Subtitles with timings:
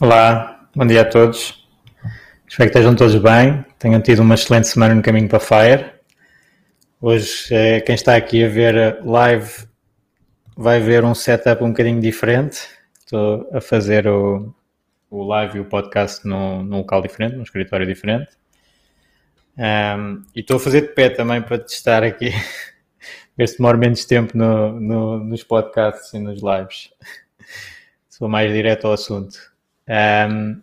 [0.00, 1.68] Olá, bom dia a todos.
[2.46, 5.90] Espero que estejam todos bem, tenham tido uma excelente semana no caminho para Fire.
[7.00, 9.66] Hoje, eh, quem está aqui a ver live
[10.56, 12.60] vai ver um setup um bocadinho diferente.
[13.00, 14.54] Estou a fazer o,
[15.10, 18.30] o live e o podcast num, num local diferente, num escritório diferente.
[19.58, 22.30] Um, e estou a fazer de pé também para testar aqui,
[23.36, 26.88] ver se demora menos tempo no, no, nos podcasts e nos lives.
[28.08, 29.47] Sou mais direto ao assunto.
[29.88, 30.62] Um,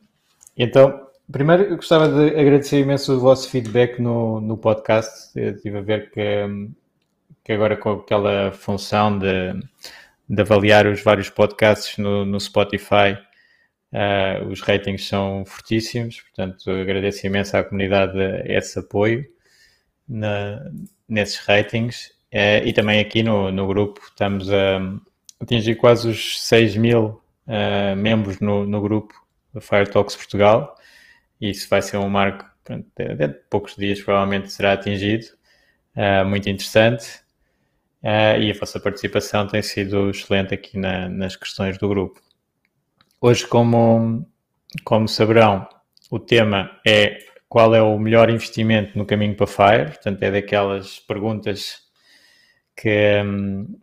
[0.55, 5.31] então, primeiro eu gostava de agradecer imenso o vosso feedback no, no podcast.
[5.35, 6.69] Eu estive a ver que,
[7.43, 9.53] que agora com aquela função de,
[10.29, 13.17] de avaliar os vários podcasts no, no Spotify,
[13.91, 16.21] uh, os ratings são fortíssimos.
[16.21, 19.25] Portanto, agradeço imenso à comunidade esse apoio
[20.07, 20.71] na,
[21.09, 22.13] nesses ratings.
[22.31, 24.79] Uh, e também aqui no, no grupo estamos a
[25.39, 29.13] atingir quase os 6 mil uh, membros no, no grupo
[29.61, 30.75] Fire Talks Portugal.
[31.39, 35.25] Isso vai ser um marco, dentro de poucos dias provavelmente será atingido.
[35.95, 37.23] Uh, muito interessante.
[38.03, 42.21] Uh, e a vossa participação tem sido excelente aqui na, nas questões do grupo.
[43.19, 44.27] Hoje, como,
[44.83, 45.67] como saberão,
[46.11, 47.17] o tema é
[47.49, 49.85] qual é o melhor investimento no caminho para Fire.
[49.85, 51.79] Portanto, é daquelas perguntas
[52.75, 53.79] que, um,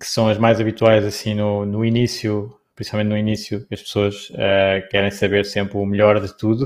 [0.00, 4.86] que são as mais habituais assim no, no início principalmente no início, as pessoas uh,
[4.90, 6.64] querem saber sempre o melhor de tudo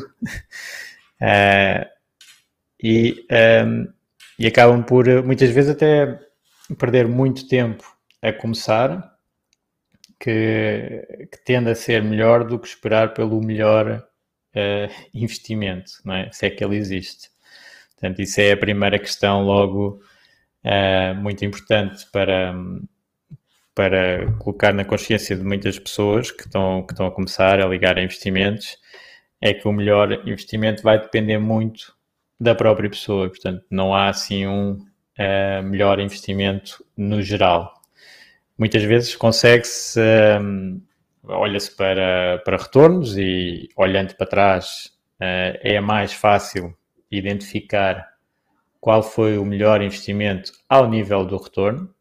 [1.23, 1.87] uh,
[2.83, 3.89] e, um, ehm,
[4.37, 6.19] e acabam por muitas vezes até
[6.77, 7.85] perder muito tempo
[8.21, 9.17] a começar,
[10.19, 14.05] que, que tende a ser melhor do que esperar pelo melhor
[14.55, 16.31] uh, investimento, não é?
[16.33, 17.31] se é que ele existe.
[17.93, 20.03] Portanto, isso é a primeira questão logo
[21.17, 22.55] muito importante para
[23.75, 27.99] para colocar na consciência de muitas pessoas que estão, que estão a começar a ligar
[27.99, 28.79] a investimentos,
[29.41, 31.95] é que o melhor investimento vai depender muito
[32.39, 33.29] da própria pessoa.
[33.29, 37.73] Portanto, não há assim um uh, melhor investimento no geral.
[38.59, 40.39] Muitas vezes consegue-se, eh,
[41.25, 46.77] olha-se para, para retornos e olhando para trás uh, é mais fácil
[47.11, 48.07] identificar
[48.79, 51.95] qual foi o melhor investimento ao nível do retorno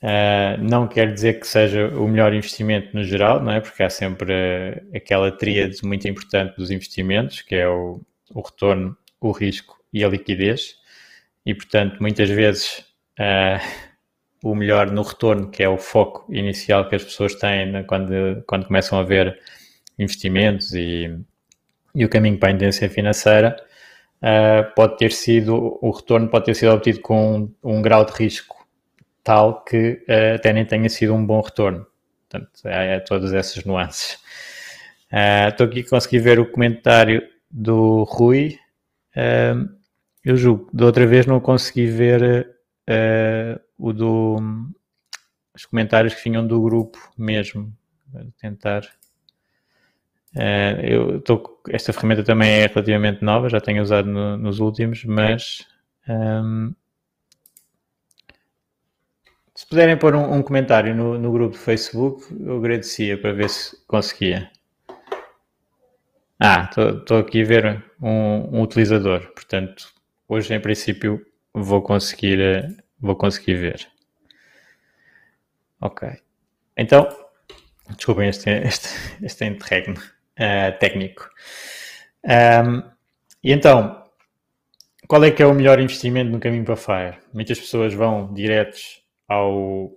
[0.00, 3.60] Uh, não quer dizer que seja o melhor investimento no geral, não é?
[3.60, 8.00] Porque há sempre uh, aquela tríade muito importante dos investimentos, que é o,
[8.32, 10.76] o, retorno, o risco e a liquidez.
[11.44, 12.84] E, portanto, muitas vezes
[13.18, 13.60] uh,
[14.44, 18.44] o melhor no retorno, que é o foco inicial que as pessoas têm né, quando,
[18.46, 19.36] quando começam a ver
[19.98, 21.12] investimentos e,
[21.92, 23.56] e o caminho para a independência financeira,
[24.76, 28.57] pode ter sido, o retorno pode ter sido obtido com um, um grau de risco
[29.28, 31.86] tal que uh, até nem tenha sido um bom retorno.
[32.26, 34.14] Portanto, é, é todas essas nuances.
[35.12, 38.58] Uh, estou aqui a conseguir ver o comentário do Rui.
[39.14, 39.68] Uh,
[40.24, 42.56] eu julgo, da outra vez não consegui ver
[43.76, 44.38] o do
[45.54, 47.70] os comentários que vinham do grupo mesmo.
[48.10, 48.82] Vou tentar.
[50.82, 55.66] eu estou, esta ferramenta também é relativamente nova, já tenho usado no, nos últimos, mas
[56.08, 56.74] um,
[59.58, 63.50] se puderem pôr um, um comentário no, no, grupo do Facebook, eu agradecia para ver
[63.50, 64.48] se conseguia.
[66.38, 69.92] Ah, estou aqui a ver um, um, utilizador, portanto,
[70.28, 72.68] hoje em princípio vou conseguir, eh,
[73.00, 73.88] vou conseguir ver.
[75.80, 76.08] Ok.
[76.76, 77.08] Então,
[77.96, 78.88] desculpem este, este,
[79.24, 81.28] este interregno uh, técnico.
[82.24, 82.88] Um,
[83.42, 84.04] e então,
[85.08, 87.18] qual é que é o melhor investimento no caminho para Fire?
[87.32, 89.92] Muitas pessoas vão diretos ao,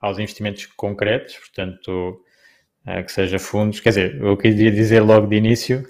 [0.00, 2.20] aos investimentos concretos, portanto,
[2.86, 3.80] uh, que seja fundos.
[3.80, 5.84] Quer dizer, eu queria dizer logo de início,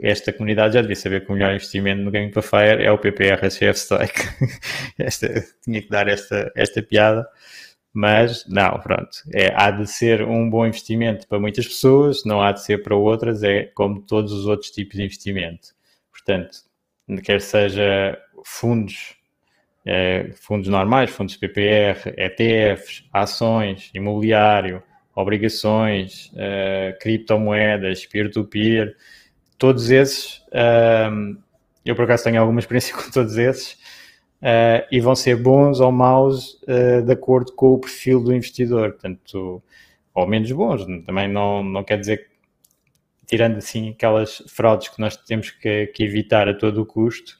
[0.00, 3.40] esta comunidade já devia saber que o melhor investimento no para Fire é o PPR
[3.40, 4.12] HF Stock.
[4.98, 5.28] esta,
[5.62, 7.26] tinha que dar esta, esta piada.
[7.92, 9.18] Mas, não, pronto.
[9.32, 12.96] É, há de ser um bom investimento para muitas pessoas, não há de ser para
[12.96, 15.68] outras, é como todos os outros tipos de investimento.
[16.10, 16.58] Portanto,
[17.22, 19.16] quer seja fundos,
[19.84, 24.82] é, fundos normais, fundos PPR, ETFs, ações, imobiliário,
[25.14, 28.96] obrigações, é, criptomoedas, peer-to-peer,
[29.58, 30.42] todos esses,
[31.10, 31.36] um,
[31.84, 33.78] eu por acaso tenho alguma experiência com todos esses,
[34.90, 36.60] e vão ser bons ou maus
[37.06, 39.62] de acordo com o perfil do investidor, portanto,
[40.12, 42.34] ou menos bons, também não, não quer dizer
[43.26, 47.38] tirando assim aquelas fraudes que nós temos que, que evitar a todo o custo,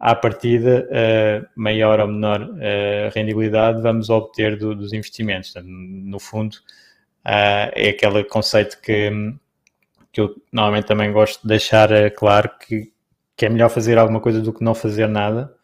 [0.00, 5.52] à partida, uh, maior ou menor uh, rendibilidade vamos obter do, dos investimentos.
[5.52, 9.10] Portanto, no fundo, uh, é aquele conceito que,
[10.10, 12.90] que eu normalmente também gosto de deixar claro que,
[13.36, 15.54] que é melhor fazer alguma coisa do que não fazer nada.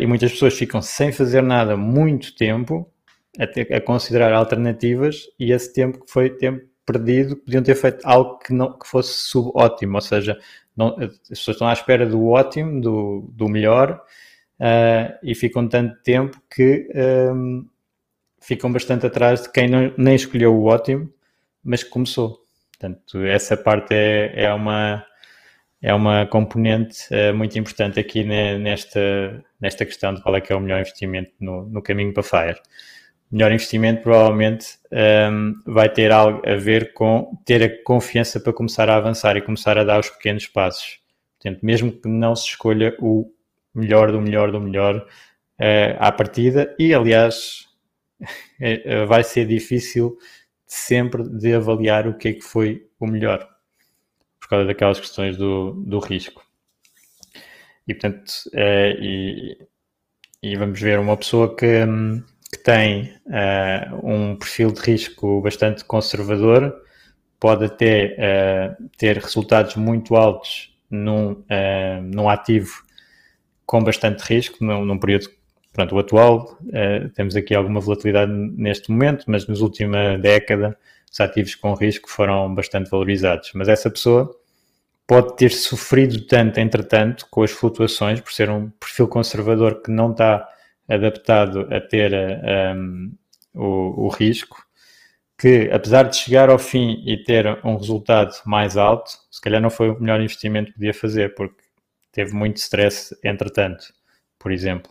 [0.00, 2.88] e muitas pessoas ficam sem fazer nada muito tempo
[3.38, 8.00] a, ter, a considerar alternativas e esse tempo que foi tempo perdido, podiam ter feito
[8.04, 10.38] algo que, não, que fosse subótimo, ou seja,
[10.76, 14.02] não, as pessoas estão à espera do ótimo, do, do melhor,
[14.60, 17.66] uh, e ficam tanto tempo que um, ehm,
[18.40, 21.12] ficam bastante atrás de quem não, nem escolheu o ótimo,
[21.62, 22.40] mas que começou.
[22.70, 25.04] Portanto, essa parte é, é uma
[25.82, 30.56] é uma componente uh, muito importante aqui nesta, nesta questão de qual é que é
[30.56, 32.60] o melhor investimento no, no caminho para FIRE
[33.30, 34.78] melhor investimento provavelmente
[35.30, 39.42] um, vai ter algo a ver com ter a confiança para começar a avançar e
[39.42, 40.98] começar a dar os pequenos passos.
[41.40, 43.32] Portanto, mesmo que não se escolha o
[43.74, 47.68] melhor do melhor do melhor uh, à partida, e aliás
[48.60, 50.18] é, vai ser difícil
[50.66, 53.48] sempre de avaliar o que é que foi o melhor,
[54.40, 56.44] por causa daquelas questões do, do risco.
[57.86, 59.58] E portanto, uh, e,
[60.42, 61.84] e, vamos ver uma pessoa que.
[61.84, 66.74] Um, que tem uh, um perfil de risco bastante conservador,
[67.38, 68.16] pode até
[68.78, 72.82] uh, ter resultados muito altos num, uh, num ativo
[73.64, 75.28] com bastante risco, num, num período,
[75.72, 76.58] pronto, o atual,
[77.14, 80.76] temos aqui alguma volatilidade neste momento, mas nas última década
[81.08, 83.52] os ativos com risco foram bastante valorizados.
[83.54, 84.36] Mas essa pessoa
[85.06, 90.10] pode ter sofrido tanto, entretanto, com as flutuações, por ser um perfil conservador que não
[90.10, 90.48] está
[90.90, 92.12] adaptado a ter
[92.76, 93.12] um,
[93.54, 94.64] o, o, risco,
[95.38, 99.70] que apesar de chegar ao fim e ter um resultado mais alto, se calhar não
[99.70, 101.62] foi o melhor investimento que podia fazer, porque
[102.12, 103.92] teve muito stress entretanto,
[104.38, 104.90] por exemplo.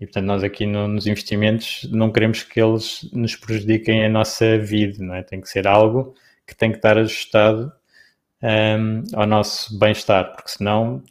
[0.00, 4.56] E portanto, nós aqui no, nos investimentos não queremos que eles nos prejudiquem a nossa
[4.58, 5.22] vida, não é?
[5.22, 6.14] Tem que ser algo
[6.46, 7.72] que tem que estar ajustado
[8.42, 11.02] um, ao nosso bem-estar, porque senão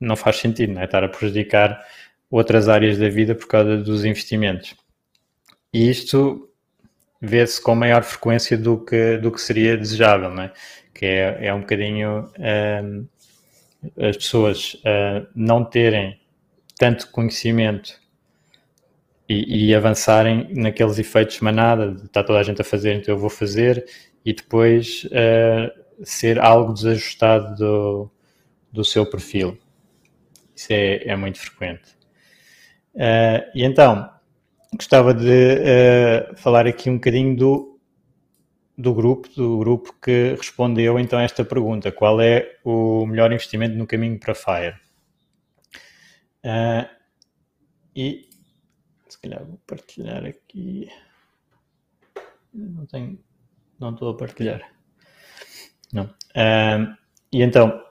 [0.00, 0.84] não faz sentido, não é?
[0.84, 1.84] Estar a prejudicar
[2.30, 4.74] outras áreas da vida por causa dos investimentos.
[5.72, 6.50] E isto
[7.20, 10.52] vê-se com maior frequência do que, do que seria desejável, não é?
[10.94, 13.08] que é, é um bocadinho uh,
[13.98, 16.20] as pessoas uh, não terem
[16.78, 18.00] tanto conhecimento
[19.28, 23.30] e, e, avançarem naqueles efeitos manada, está toda a gente a fazer, então eu vou
[23.30, 23.84] fazer,
[24.24, 28.10] e depois uh, ser algo desajustado do,
[28.70, 29.58] do seu perfil.
[30.54, 31.96] Isso é, é muito frequente.
[32.94, 34.08] Uh, e então,
[34.72, 37.80] gostava de uh, falar aqui um bocadinho do,
[38.78, 43.76] do grupo, do grupo que respondeu então a esta pergunta: qual é o melhor investimento
[43.76, 44.76] no caminho para Fire?
[46.44, 46.88] Uh,
[47.96, 48.28] e
[49.08, 50.88] se calhar vou partilhar aqui.
[52.52, 53.18] Não tenho,
[53.80, 54.62] não estou a partilhar.
[55.92, 56.08] Não.
[57.32, 57.82] E então,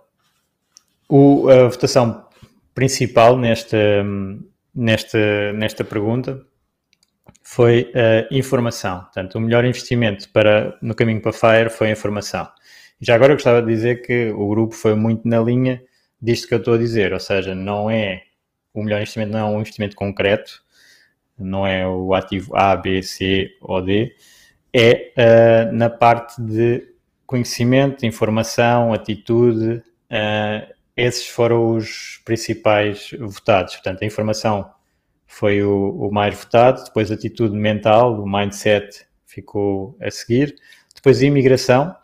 [1.10, 2.30] o, a votação
[2.74, 3.78] principal nesta,
[4.74, 6.42] nesta, nesta pergunta
[7.42, 9.02] foi a informação.
[9.02, 12.48] Portanto, o melhor investimento para, no caminho para FIRE foi a informação.
[13.00, 15.84] Já agora eu gostava de dizer que o grupo foi muito na linha
[16.22, 18.24] disto que eu estou a dizer, ou seja, não é
[18.74, 20.64] o melhor investimento, não é um investimento concreto,
[21.38, 24.16] não é o ativo A, B, C ou D,
[24.74, 26.88] é uh, na parte de
[27.26, 33.74] conhecimento, informação, atitude, uh, esses foram os principais votados.
[33.76, 34.72] Portanto, a informação
[35.26, 40.56] foi o, o, mais votado, depois a atitude mental, o mindset ficou a seguir,
[40.94, 41.96] depois a imigração,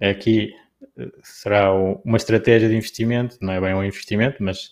[0.00, 0.54] aqui
[0.98, 4.68] eh, será uma estratégia de investimento, não é bem um investimento, mas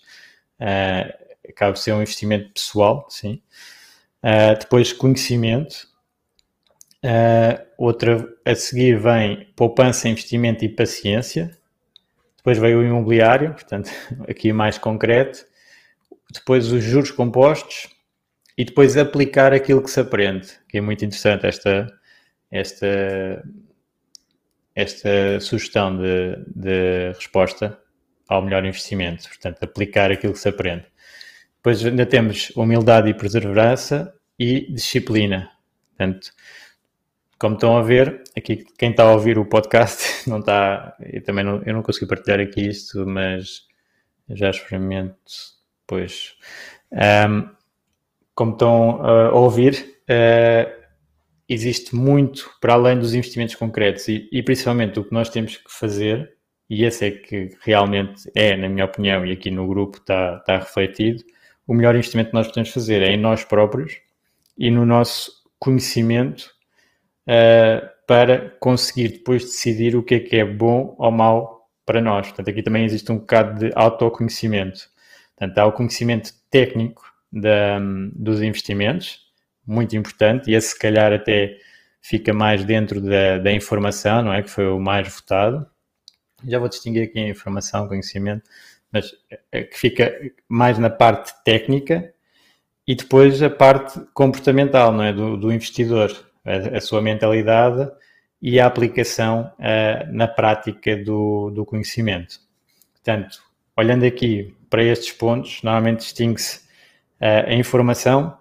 [0.61, 1.13] uh,
[1.47, 3.43] acaba de ser um investimento pessoal, sim.
[4.23, 5.87] Uh, depois conhecimento,
[7.05, 11.51] Uh, outra a seguir vem poupança, investimento e paciência.
[12.45, 13.91] Depois veio o imobiliário, portanto,
[14.29, 15.47] aqui mais concreto.
[16.31, 17.89] Depois os juros compostos
[18.57, 21.91] e depois aplicar aquilo que se aprende, que é muito interessante esta,
[22.51, 23.43] esta,
[24.75, 27.79] esta sugestão de, de resposta
[28.29, 30.85] ao melhor investimento, portanto, aplicar aquilo que se aprende.
[31.57, 35.51] Depois ainda temos humildade e perseverança e disciplina.
[35.97, 36.31] Portanto,
[37.45, 40.97] como estão a ver, aqui quem está a ouvir o podcast não está.
[40.99, 43.67] Eu também não, eu não consegui partilhar aqui isto, mas
[44.31, 45.15] já experimento
[45.83, 46.37] depois.
[46.91, 47.47] Um,
[48.35, 50.73] como estão a ouvir, uh,
[51.47, 55.71] existe muito para além dos investimentos concretos e, e, principalmente o que nós temos que
[55.71, 56.33] fazer,
[56.71, 60.57] e esse é que realmente é, na minha opinião, e aqui no grupo está, está
[60.61, 61.23] refletido,
[61.67, 64.01] o melhor investimento que nós podemos fazer é em nós próprios
[64.57, 66.54] e no nosso conhecimento
[67.29, 72.29] uh, para conseguir depois decidir o que é que é bom ou mau para nós.
[72.29, 74.89] Portanto, aqui também existe um bocado de autoconhecimento.
[75.37, 77.03] Portanto, há o conhecimento técnico
[77.33, 77.79] da,
[78.15, 79.21] dos investimentos,
[79.67, 81.59] muito importante, e esse se calhar até
[82.01, 84.43] fica mais dentro da, da informação, não é?
[84.43, 85.67] Que foi o mais votado.
[86.47, 88.43] Já vou distinguir aqui a informação, conhecimento,
[88.93, 89.11] mas
[89.51, 90.15] é que fica
[90.49, 92.13] mais na parte técnica
[92.87, 95.13] e depois a parte comportamental, não é?
[95.13, 96.13] Do, do investidor
[96.45, 97.91] a, sua mentalidade
[98.41, 102.41] e a aplicação uh, na prática do, do conhecimento.
[102.93, 103.43] Portanto,
[103.77, 106.59] olhando aqui para estes pontos, normalmente distingue-se
[107.21, 108.37] uh, a informação,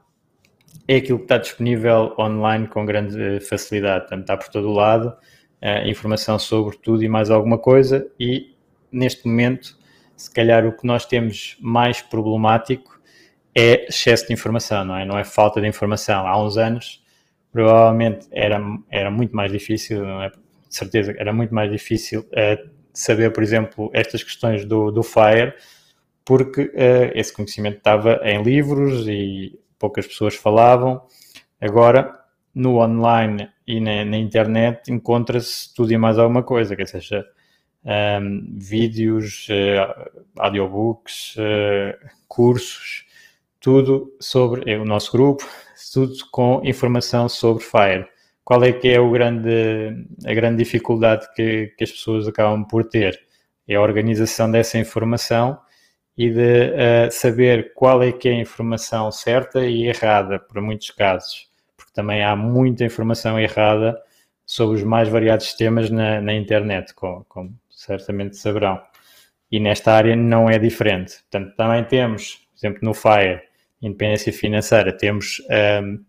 [0.88, 5.08] é aquilo que está disponível online com grande facilidade, portanto, está por todo o lado,
[5.62, 8.54] uh, informação sobre tudo e mais alguma coisa, e
[8.92, 9.78] neste momento,
[10.16, 13.02] se calhar o que nós temos mais problemático
[13.56, 15.06] é excesso de informação, não é?
[15.06, 16.26] Não é falta de informação.
[16.26, 17.03] Há uns anos
[17.54, 20.30] provavelmente era, era muito mais difícil, não é?
[20.30, 25.54] de certeza, era muito mais difícil uh, saber, por exemplo, estas questões do, do FIRE,
[26.26, 31.02] porque uh, esse conhecimento estava em livros e poucas pessoas falavam.
[31.62, 32.20] Agora,
[32.56, 37.24] no online e na, na internet, encontra-se tudo e mais alguma coisa, que seja
[37.84, 43.03] um, ehm, vídeos, uh, audiobooks, uh, cursos,
[43.64, 45.48] tudo sobre o nosso grupo,
[45.94, 48.06] tudo com informação sobre Fire.
[48.44, 52.84] Qual é que é o grande, a grande dificuldade que, que as pessoas acabam por
[52.84, 53.18] ter?
[53.66, 55.58] É a organização dessa informação
[56.18, 60.92] e de uh, saber qual é que é a informação certa e errada, por muitos
[60.92, 63.98] casos, porque também há muita informação errada
[64.46, 68.82] sobre os mais variados temas na, na internet, como, como, certamente saberão.
[69.50, 71.22] E nesta área não é diferente.
[71.32, 73.53] Portanto, também temos, por exemplo, no FIRE,
[73.84, 75.42] independência financeira, temos
[75.84, 76.04] um,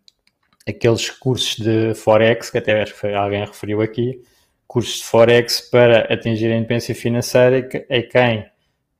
[0.66, 4.22] aqueles cursos de Forex, que até acho que alguém referiu aqui,
[4.66, 8.46] cursos de Forex para atingir a independência financeira, é quem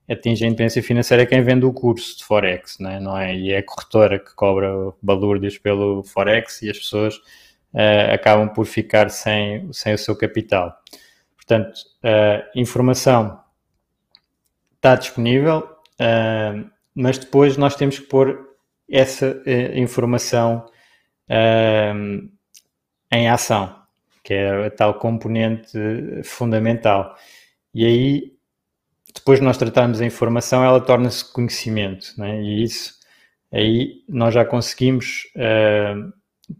[0.09, 2.99] atinge a independência financeira é quem vende o curso de Forex, não é?
[2.99, 3.35] Não é?
[3.35, 4.69] E é a corretora que cobra
[5.01, 7.15] balúrdios pelo Forex e as pessoas
[7.73, 10.77] uh, acabam por ficar sem, sem o seu capital.
[11.35, 13.39] Portanto, uh, informação
[14.75, 15.67] está disponível,
[15.99, 18.44] uh, mas depois nós temos que pôr
[18.89, 20.65] essa uh, informação
[21.29, 22.29] uh,
[23.11, 23.75] em ação,
[24.23, 25.77] que é a tal componente
[26.23, 27.15] fundamental.
[27.73, 28.33] E aí,
[29.13, 32.41] depois de nós tratarmos a informação, ela torna-se conhecimento, né?
[32.41, 32.95] e isso
[33.51, 36.11] aí nós já conseguimos uh,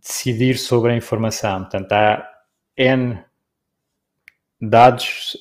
[0.01, 1.61] decidir sobre a informação.
[1.61, 2.27] Portanto, há
[2.77, 3.23] N
[4.61, 5.37] dados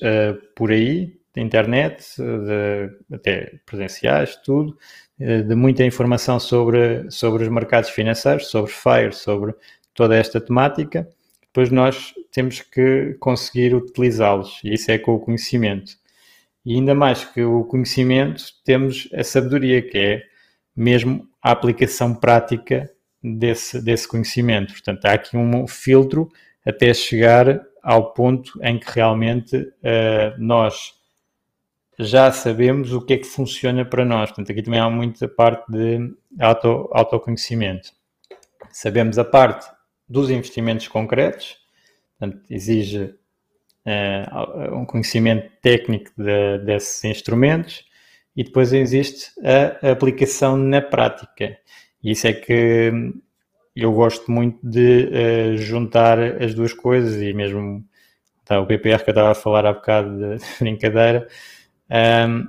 [0.55, 4.79] por aí, da internet, de, até presenciais, tudo, eh,
[5.17, 9.53] de muita informação sobre, sobre os mercados financeiros, sobre FIRE, sobre
[9.93, 11.07] toda esta temática.
[11.41, 15.93] Depois nós temos que conseguir utilizá-los, e isso é com o conhecimento.
[16.65, 20.23] E ainda mais que o conhecimento, temos a sabedoria, que é
[20.75, 22.91] mesmo a aplicação prática
[23.23, 24.73] desse, desse conhecimento.
[24.73, 26.29] Portanto, há aqui um filtro
[26.65, 30.94] até chegar ao ponto em que realmente uh, nós
[31.97, 34.29] já sabemos o que é que funciona para nós.
[34.29, 37.91] Portanto, aqui também há muita parte de auto, autoconhecimento.
[38.71, 39.65] Sabemos a parte
[40.07, 41.57] dos investimentos concretos,
[42.17, 43.15] portanto, exige
[43.85, 47.85] uh, um conhecimento técnico de, desses instrumentos
[48.35, 51.57] e depois existe a, aplicação na prática.
[52.03, 52.91] E isso é que
[53.75, 57.83] eu gosto muito de uh, juntar as duas coisas e mesmo
[58.43, 61.27] tá, o PPR que eu estava a falar há bocado de brincadeira,
[61.89, 62.47] um,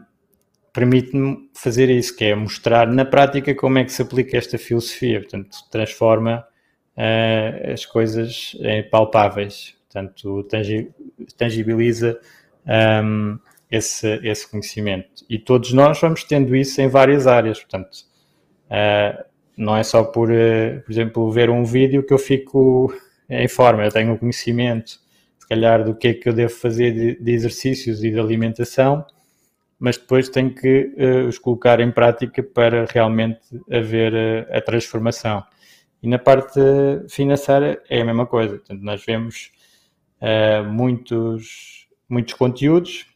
[0.72, 5.20] permite-me fazer isso, que é mostrar na prática como é que se aplica esta filosofia.
[5.20, 6.46] Portanto, transforma
[6.96, 8.56] uh, as coisas
[8.90, 10.46] palpáveis, portanto,
[11.36, 12.20] tangibiliza
[13.04, 13.38] um,
[13.70, 15.24] esse, esse conhecimento.
[15.28, 17.96] E todos nós vamos tendo isso em várias áreas, portanto,
[18.70, 19.24] uh,
[19.56, 22.92] não é só por, uh, por exemplo, ver um vídeo que eu fico
[23.28, 25.00] em forma, eu tenho conhecimento,
[25.38, 29.04] se calhar, do que é que eu devo fazer de, de exercícios e de alimentação,
[29.78, 33.40] mas depois tenho que uh, os colocar em prática para realmente
[33.70, 35.44] haver a transformação.
[36.02, 36.60] E na parte
[37.08, 39.50] financeira é a mesma coisa, portanto, nós vemos
[40.70, 43.06] muitos, muitos conteúdos,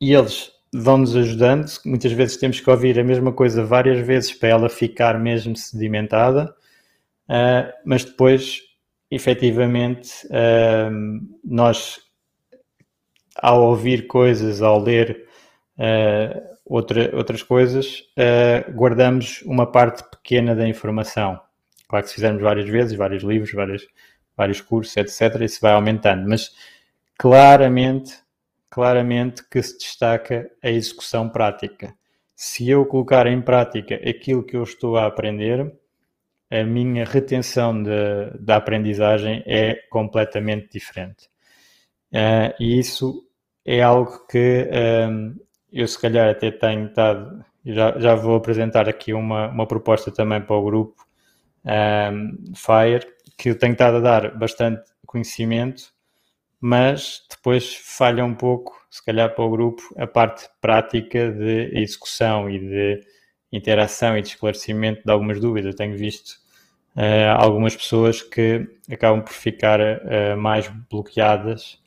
[0.00, 1.66] e eles vão-nos ajudando.
[1.84, 6.54] Muitas vezes temos que ouvir a mesma coisa várias vezes para ela ficar mesmo sedimentada,
[7.28, 8.60] uh, mas depois,
[9.10, 10.90] efetivamente, uh,
[11.44, 11.98] nós,
[13.36, 15.25] ao ouvir coisas, ao ler
[15.78, 18.04] uh, outra, outras coisas,
[18.74, 21.40] guardamos uma parte pequena da informação.
[21.88, 23.86] Claro que se fizermos várias vezes, vários livros, vários,
[24.36, 26.50] vários cursos, etc., isso vai aumentando, mas
[27.16, 28.26] claramente
[28.76, 31.94] claramente que se destaca a execução prática.
[32.34, 35.74] Se eu colocar em prática aquilo que eu estou a aprender,
[36.50, 37.82] a minha retenção
[38.38, 41.26] da aprendizagem é completamente diferente.
[42.12, 43.26] Uh, e isso
[43.64, 44.68] é algo que
[45.10, 45.34] um,
[45.80, 47.44] eu, se calhar, até tenho estado.
[47.64, 51.04] Já, já vou apresentar aqui uma, uma proposta também para o grupo
[51.64, 53.06] um, FIRE,
[53.36, 55.96] que eu tenho estado a dar bastante conhecimento
[56.60, 62.48] mas depois falha um pouco, se calhar para o grupo, a parte prática de execução
[62.50, 63.00] e de
[63.52, 65.72] interação e de esclarecimento de algumas dúvidas.
[65.72, 66.30] Eu tenho visto
[66.96, 71.78] uh, algumas pessoas que acabam por ficar uh, mais bloqueadas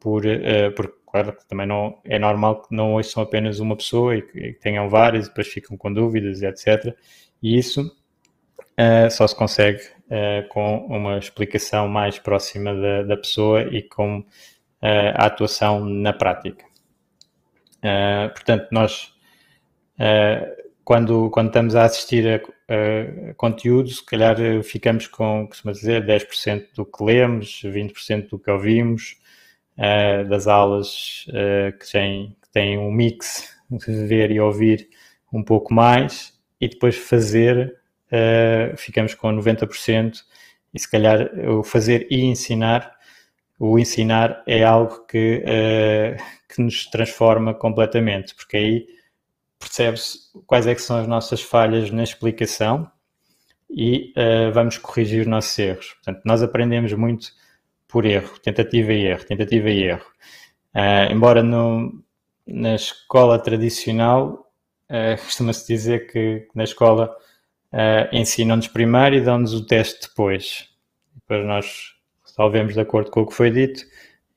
[0.00, 0.92] por, uh, por
[1.24, 4.88] que também não é normal que não ouçam apenas uma pessoa e que, e tenham
[4.88, 6.96] várias e depois ficam com dúvidas, etc.
[7.42, 7.90] E isso
[9.10, 14.24] só se consegue uh, com uma explicação mais próxima da, da pessoa e com uh,
[15.14, 16.64] a atuação na prática.
[17.78, 19.14] Uh, portanto, nós,
[20.84, 26.68] quando, quando estamos a assistir a, a conteúdo, se calhar ficamos com, costuma dizer, 10%
[26.74, 29.16] do que lemos, 20% do que ouvimos,
[30.28, 31.26] das aulas
[31.78, 34.88] que, têm, que têm um mix de ver e ouvir
[35.32, 40.22] um pouco mais e depois fazer uh, ficamos com 90%,
[40.74, 42.94] e se calhar o fazer e ensinar,
[43.58, 48.86] o ensinar é algo que, uh, que nos transforma completamente, porque aí
[49.58, 52.90] percebe-se quais é que são as nossas falhas na explicação
[53.70, 55.94] e uh, vamos corrigir os nossos erros.
[55.94, 57.28] Portanto, nós aprendemos muito
[57.88, 60.06] por erro, tentativa e erro, tentativa e erro.
[60.74, 62.02] Uh, embora no,
[62.46, 64.50] na escola tradicional,
[64.90, 67.14] uh, costuma-se dizer que na escola
[67.72, 70.68] uh, ensinam-nos primeiro e dão-nos o teste depois.
[71.14, 71.94] Depois nós
[72.24, 73.84] resolvemos de acordo com o que foi dito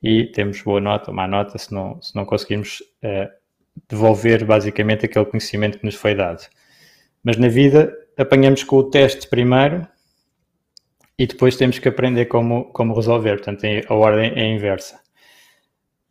[0.02, 3.30] e temos boa nota ou má nota se não, se não conseguirmos uh,
[3.88, 6.46] devolver basicamente aquele conhecimento que nos foi dado.
[7.24, 9.88] Mas na vida apanhamos com o teste primeiro
[11.20, 13.36] e depois temos que aprender como, como resolver.
[13.36, 15.02] Portanto, a ordem é inversa.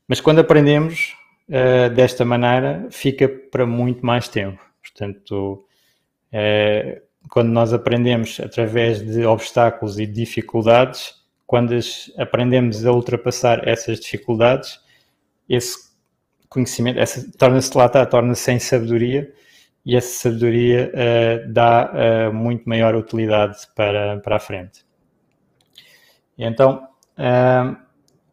[0.07, 1.17] Mas quando aprendemos
[1.49, 4.61] uh, desta maneira, fica para muito mais tempo.
[4.83, 5.65] Portanto,
[6.31, 11.15] uh, quando nós aprendemos através de obstáculos e dificuldades,
[11.47, 11.75] quando
[12.19, 14.79] aprendemos a ultrapassar essas dificuldades,
[15.49, 15.89] esse
[16.51, 16.99] conhecimento
[17.39, 19.33] torna-se lá está, torna-se em sabedoria
[19.87, 21.93] e essa sabedoria uh, dá
[22.29, 24.87] uh, muito maior utilidade para, para a frente.
[26.39, 27.77] E então, uh,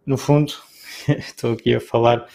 [0.05, 0.53] no fundo,
[1.09, 2.27] estou aqui a falar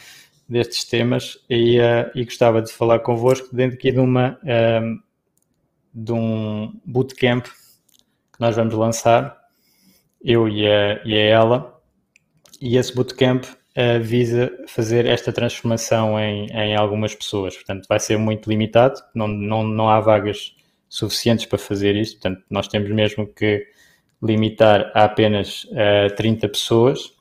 [0.49, 1.79] destes temas e,
[2.15, 4.37] e, gostava de falar convosco dentro aqui de uma
[5.93, 9.37] de um bootcamp que nós vamos lançar,
[10.23, 11.81] eu e a, e a ela,
[12.61, 17.55] e esse bootcamp uh, visa fazer esta transformação em, em algumas pessoas.
[17.55, 20.55] Portanto, vai ser muito limitado, não, não, não há vagas
[20.89, 23.67] suficientes para fazer isto, portanto, nós temos mesmo que
[24.23, 27.13] limitar a apenas uh, 30 pessoas,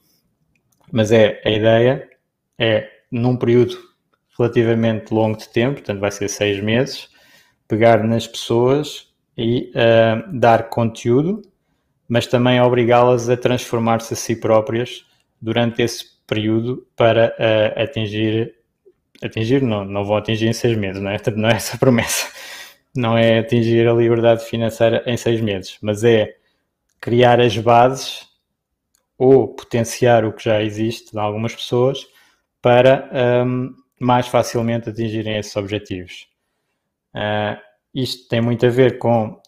[0.92, 2.10] mas é a ideia
[2.58, 3.78] é num período
[4.38, 7.10] relativamente longo de tempo, portanto vai ser seis meses,
[7.68, 9.08] pegar nas pessoas
[9.38, 11.42] e uh, dar conteúdo,
[12.08, 15.06] mas também obrigá-las a transformar-se a si próprias
[15.42, 18.56] durante esse período para uh, atingir,
[19.24, 21.18] atingir não, não vão atingir em seis meses, não é?
[21.36, 22.28] não é essa promessa,
[22.96, 26.39] não é atingir a liberdade financeira em seis meses, mas é
[27.00, 28.28] criar as bases
[29.18, 32.08] ou potenciar o que já existe em algumas pessoas
[32.62, 33.10] para
[33.46, 36.28] um, mais facilmente atingirem esses objetivos.
[37.14, 37.60] Uh,
[37.94, 39.42] isto tem muito a ver com,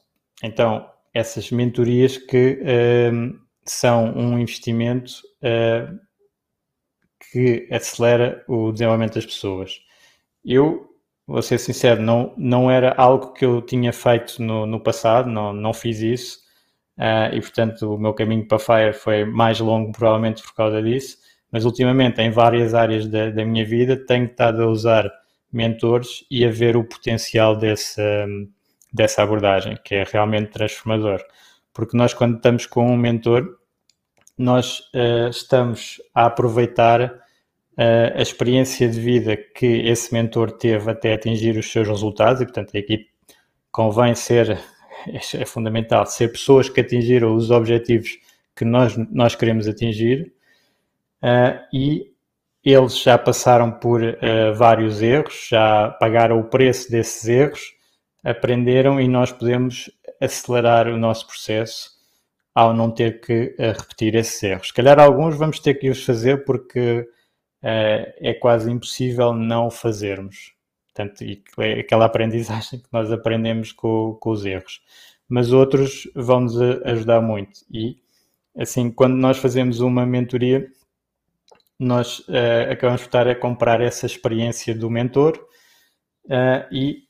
[0.43, 5.97] então, essas mentorias que uh, são um investimento uh,
[7.31, 9.79] que acelera o desenvolvimento das pessoas.
[10.43, 10.89] Eu,
[11.27, 15.53] vou ser sincero, não, não era algo que eu tinha feito no, no passado, não,
[15.53, 16.39] não fiz isso,
[16.97, 21.17] uh, e portanto o meu caminho para Fire foi mais longo, provavelmente por causa disso,
[21.51, 25.11] mas ultimamente em várias áreas da, da minha vida tenho estado a usar
[25.51, 28.01] mentores e a ver o potencial desse,
[28.91, 31.21] dessa abordagem, que é realmente transformador.
[31.73, 33.57] Porque nós, quando estamos com um mentor,
[34.37, 41.13] nós uh, estamos a aproveitar uh, a experiência de vida que esse mentor teve até
[41.13, 43.07] atingir os seus resultados, e portanto aqui
[43.71, 44.59] convém ser,
[45.35, 48.17] é fundamental, ser pessoas que atingiram os objetivos
[48.55, 50.33] que nós, nós queremos atingir
[51.23, 52.11] uh, e
[52.63, 54.01] eles já passaram por
[54.55, 57.73] vários erros, já pagaram o preço desses erros,
[58.23, 59.89] aprenderam e nós podemos
[60.21, 61.89] acelerar o nosso processo
[62.53, 64.67] ao não ter que uh, repetir esses erros.
[64.67, 70.53] Se calhar alguns vamos ter que os fazer porque uh, é quase impossível não fazermos.
[70.93, 71.23] Portanto,
[71.59, 74.81] é aquela aprendizagem que nós aprendemos com, com os erros.
[75.27, 77.61] Mas outros vão-nos ajudar muito.
[77.71, 77.97] E,
[78.57, 80.67] assim, quando nós fazemos uma mentoria,
[81.79, 85.33] nós uh, acabamos por estar a comprar essa experiência do mentor
[86.71, 87.03] e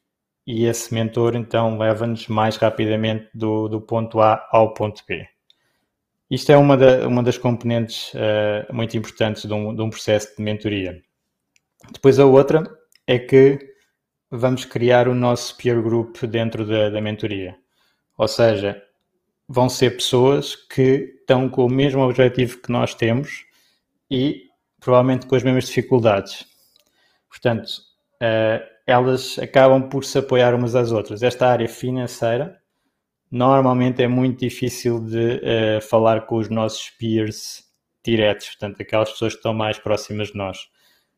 [0.45, 5.27] e esse mentor então leva-nos mais rapidamente do, do ponto A ao ponto B.
[6.29, 10.35] Isto é uma, da, uma das componentes uh, muito importantes de um, de um processo
[10.35, 11.01] de mentoria.
[11.91, 12.63] Depois a outra
[13.05, 13.59] é que
[14.31, 17.57] vamos criar o nosso peer group dentro da, da mentoria.
[18.17, 18.81] Ou seja,
[19.47, 23.45] vão ser pessoas que estão com o mesmo objetivo que nós temos
[24.09, 24.43] e
[24.79, 26.45] provavelmente com as mesmas dificuldades.
[27.29, 27.67] Portanto,
[28.21, 31.21] uh, elas acabam por se apoiar umas às outras.
[31.21, 32.57] Esta área financeira
[33.29, 37.63] normalmente é muito difícil de uh, falar com os nossos peers
[38.03, 40.69] diretos, portanto, aquelas pessoas que estão mais próximas de nós.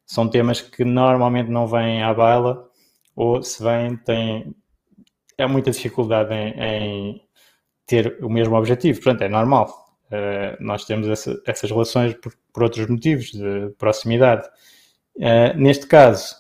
[0.06, 2.70] São temas que normalmente não vêm à baila
[3.16, 4.56] ou se vêm, têm
[5.38, 7.22] é muita dificuldade em, em,
[7.86, 9.02] ter o mesmo objetivo.
[9.02, 9.84] Portanto, é normal.
[10.06, 14.48] Uh, nós temos essa, essas relações por, por, outros motivos de proximidade.
[15.16, 16.36] Uh, neste caso,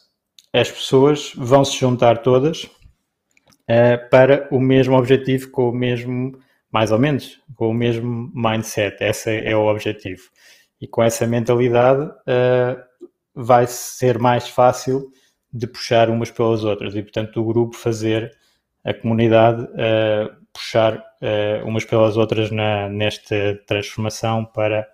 [0.53, 6.37] as pessoas vão se juntar todas uh, para o mesmo objetivo, com o mesmo,
[6.71, 9.03] mais ou menos, com o mesmo mindset.
[9.03, 10.23] Esse é o objetivo.
[10.79, 12.11] E com essa mentalidade
[13.33, 15.09] vai ser mais fácil
[15.53, 18.35] de puxar umas pelas outras e, portanto, o grupo fazer
[18.83, 21.01] a comunidade uh, puxar
[21.65, 24.85] umas pelas outras na, nesta transformação para,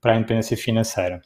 [0.00, 1.22] para a independência financeira.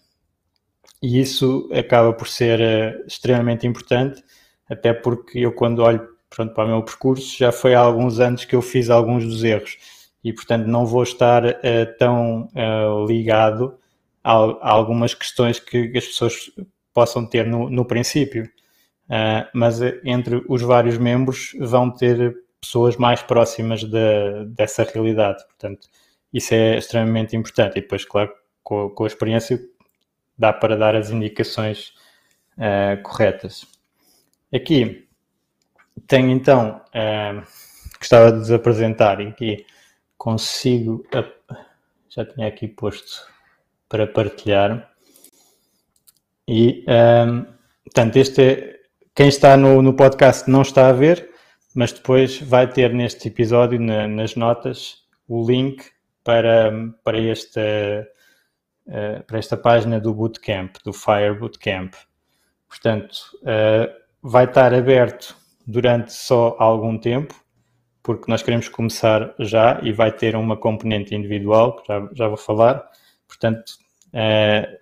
[1.03, 4.23] E isso acaba por ser uh, extremamente importante,
[4.69, 8.45] até porque eu, quando olho pronto, para o meu percurso, já foi há alguns anos
[8.45, 9.79] que eu fiz alguns dos erros
[10.23, 11.53] e, portanto, não vou estar uh,
[11.99, 13.79] tão uh, ligado
[14.23, 16.51] a, a, algumas questões que as pessoas
[16.93, 18.49] possam ter no, no princípio.
[19.53, 25.43] Mas entre os vários membros vão ter pessoas mais próximas de, dessa realidade.
[25.47, 25.89] Portanto,
[26.33, 27.79] isso é extremamente importante.
[27.79, 29.61] E depois, claro, com, com a experiência,
[30.39, 31.93] dá para dar as indicações
[32.57, 33.67] uh, corretas.
[34.55, 35.09] Aqui
[36.07, 37.43] tenho então, uh,
[37.99, 39.67] gostava de vos apresentar, e aqui
[40.17, 41.05] consigo,
[42.09, 43.27] já tinha aqui posto
[43.89, 44.91] para partilhar.
[46.49, 47.47] E, um,
[47.85, 48.80] portanto, este é,
[49.15, 51.31] quem está no, no podcast não está a ver,
[51.75, 55.85] mas depois vai ter neste episódio, na, nas notas, o link
[56.25, 56.73] para,
[57.05, 57.61] para este
[58.87, 61.95] uh, para esta página do Bootcamp, do Fire Bootcamp.
[62.69, 63.93] Portanto, uh,
[64.23, 67.35] vai estar aberto durante só algum tempo,
[68.03, 72.37] porque nós queremos começar já e vai ter uma componente individual, que já, já vou
[72.37, 72.85] falar.
[73.27, 73.73] Portanto,
[74.15, 74.79] uh,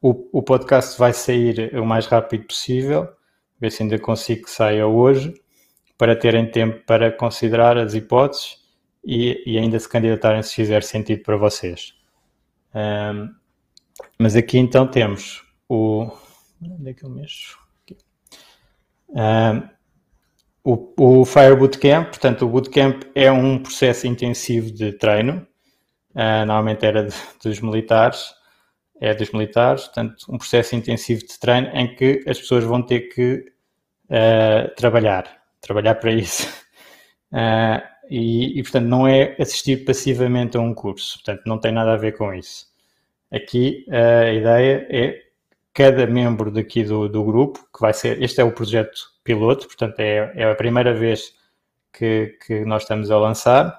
[0.00, 3.08] o, o, podcast vai sair o mais rápido possível,
[3.60, 5.34] ver se ainda consigo que saia hoje,
[5.98, 8.58] para terem tempo para considerar as hipóteses
[9.04, 11.94] e, e ainda se candidatarem se fizer sentido para vocês.
[12.74, 13.28] Um,
[14.18, 16.10] mas aqui então temos o.
[16.62, 17.58] Onde é que eu mexo?
[19.08, 19.68] Um,
[20.62, 25.46] o, o Fire Bootcamp, portanto, o Bootcamp é um processo intensivo de treino,
[26.14, 28.26] uh, normalmente era de, dos militares,
[29.00, 33.08] é dos militares, portanto, um processo intensivo de treino em que as pessoas vão ter
[33.08, 33.49] que
[34.10, 36.46] uh, trabalhar, trabalhar para isso.
[37.32, 41.92] Uh, e, e, portanto, não é assistir passivamente a um curso, portanto, não tem nada
[41.92, 42.68] a ver com isso.
[43.32, 45.22] Aqui a ideia é
[45.72, 50.00] cada membro daqui do, do grupo, que vai ser, este é o projeto piloto, portanto
[50.00, 51.32] é, é a primeira vez
[51.92, 53.78] que, que nós estamos a lançar,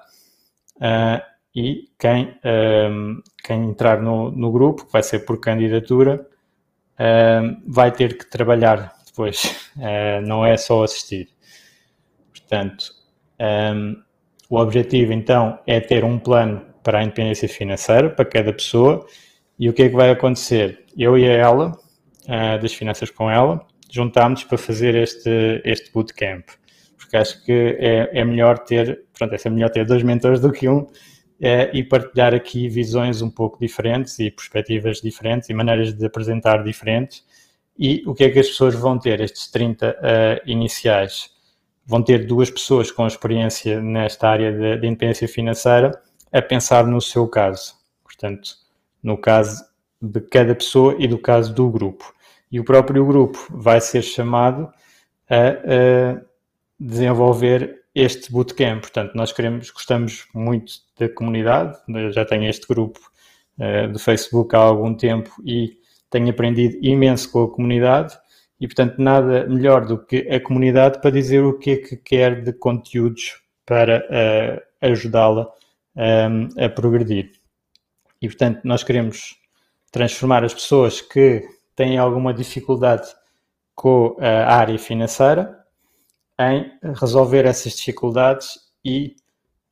[0.76, 1.22] uh,
[1.54, 2.34] e quem,
[3.44, 6.26] quem entrar no, no grupo, que vai ser por candidatura,
[7.66, 11.28] vai ter que trabalhar depois, uh, não é só assistir.
[12.32, 12.86] Portanto,
[13.74, 14.02] um,
[14.50, 19.06] o objetivo então é ter um plano para a independência financeira para cada pessoa
[19.58, 20.84] e o que é que vai acontecer?
[20.96, 21.72] Eu e ela,
[22.24, 26.48] uh, das finanças com ela, juntámos para fazer este, este bootcamp
[27.12, 30.66] porque acho que é, é melhor ter, pronto, é melhor ter dois mentores do que
[30.66, 30.86] um
[31.38, 36.64] é, e partilhar aqui visões um pouco diferentes e perspectivas diferentes e maneiras de apresentar
[36.64, 37.22] diferentes.
[37.78, 41.30] E o que é que as pessoas vão ter, estes 30 uh, eh, iniciais?
[41.84, 46.00] Vão ter duas pessoas com experiência nesta área de, de independência financeira
[46.32, 47.74] a pensar no seu caso.
[48.04, 48.50] Portanto,
[49.02, 49.64] no caso
[50.00, 52.12] de cada pessoa e do caso do grupo.
[52.50, 54.72] E o próprio grupo vai ser chamado
[55.28, 56.22] a, a
[56.78, 58.80] desenvolver este bootcamp.
[58.80, 61.78] Portanto, nós queremos, gostamos muito da comunidade.
[61.88, 63.00] Eu já tenho este grupo
[63.58, 65.78] uh, do Facebook há algum tempo e
[66.12, 68.16] tenho aprendido imenso com a comunidade.
[68.60, 72.42] E, portanto, nada melhor do que a comunidade para dizer o que é que quer
[72.44, 75.50] de conteúdos para uh, ajudá-la
[75.96, 77.32] um, a progredir.
[78.20, 79.36] E, portanto, nós queremos
[79.90, 81.42] transformar as pessoas que
[81.74, 83.08] têm alguma dificuldade
[83.74, 85.58] com a área financeira
[86.38, 89.16] em resolver essas dificuldades e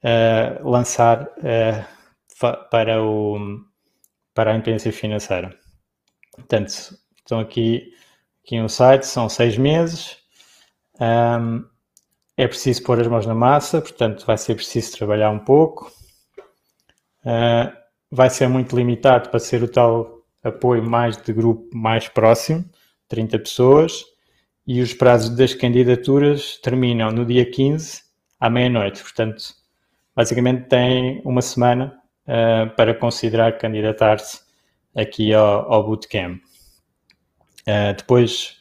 [0.02, 1.84] uh, lançar uh,
[2.70, 3.38] para, o,
[4.34, 5.59] para a independência financeira.
[6.40, 7.92] Portanto, estão aqui,
[8.44, 10.18] aqui no site, são seis meses.
[11.00, 11.64] Um,
[12.36, 15.92] é preciso pôr as mãos na massa, portanto, vai ser preciso trabalhar um pouco.
[17.24, 17.72] Uh,
[18.10, 22.64] vai ser muito limitado para ser o tal apoio mais de grupo mais próximo,
[23.08, 24.04] 30 pessoas
[24.66, 28.02] e os prazos das candidaturas terminam no dia 15
[28.38, 29.02] à meia-noite.
[29.02, 29.42] Portanto,
[30.14, 34.40] basicamente tem uma semana uh, para considerar candidatar-se
[34.94, 36.40] aqui ao, ao bootcamp.
[37.62, 38.58] Uh, depois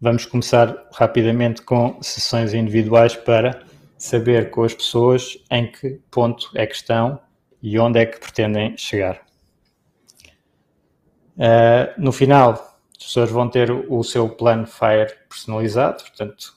[0.00, 3.62] vamos começar rapidamente com sessões individuais para
[3.98, 7.20] saber com as pessoas em que ponto é que estão
[7.62, 9.20] e onde é que pretendem chegar.
[11.36, 12.52] Uh, no final,
[12.98, 16.54] as pessoas vão ter o seu plano FIRE personalizado, portanto,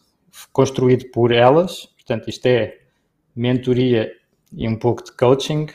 [0.52, 1.86] construído por elas.
[1.96, 2.80] Portanto, isto é
[3.36, 4.12] mentoria
[4.52, 5.68] e um pouco de coaching.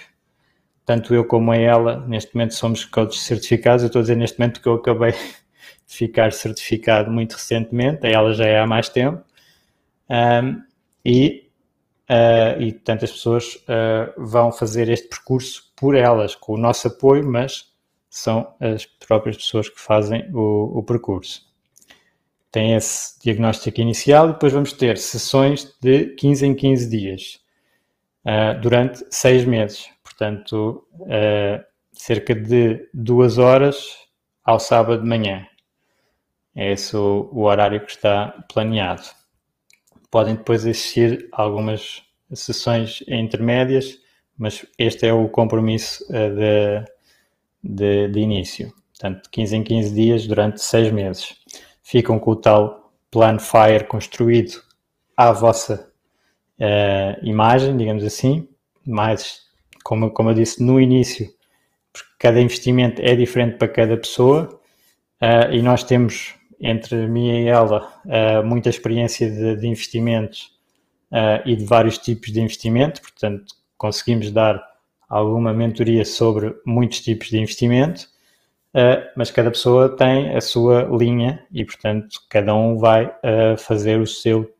[0.89, 3.83] Tanto eu como ela, neste momento, somos coaches certificados.
[3.83, 5.13] Eu estou a dizer neste momento que eu acabei
[5.87, 9.23] de ficar certificado muito recentemente, ela já é há mais tempo.
[10.09, 10.63] Um,
[11.05, 11.47] e,
[12.09, 17.67] uh, e, pessoas uh, vão fazer este percurso por elas, com o nosso apoio, mas
[18.09, 21.43] são as próprias pessoas que fazem o, o percurso.
[22.51, 27.41] Tem esse diagnóstico inicial e depois vamos ter sessões de 15 em 15 dias
[28.25, 29.98] uh, durante seis meses.
[30.19, 33.77] Portanto, uh, cerca de duas horas
[34.45, 35.47] ao sábado de manhã.
[36.57, 39.05] É esse o, o horário que está planeado.
[40.11, 42.03] Podem depois existir algumas
[42.33, 43.97] sessões intermédias,
[44.37, 46.85] mas este é o compromisso uh, de
[47.63, 48.73] de, de início.
[48.93, 51.37] Portanto, 15 em 15 dias durante 6 meses.
[51.83, 54.63] Ficam com o tal plano FIRE construído
[55.17, 55.91] à vossa
[56.59, 58.49] uh, imagem, digamos assim,
[58.87, 59.48] mas,
[59.89, 61.33] como, como eu disse no início,
[61.91, 64.61] porque cada investimento é diferente para cada pessoa
[65.23, 70.57] uh, e nós temos, entre mim e ela, uh, muita experiência de, de investimentos
[71.47, 74.63] e de vários tipos de investimento, portanto, conseguimos dar
[75.09, 78.03] alguma mentoria sobre muitos tipos de investimento,
[78.75, 83.99] uh, mas cada pessoa tem a sua linha e, portanto, cada um vai uh, fazer
[83.99, 84.55] o seu,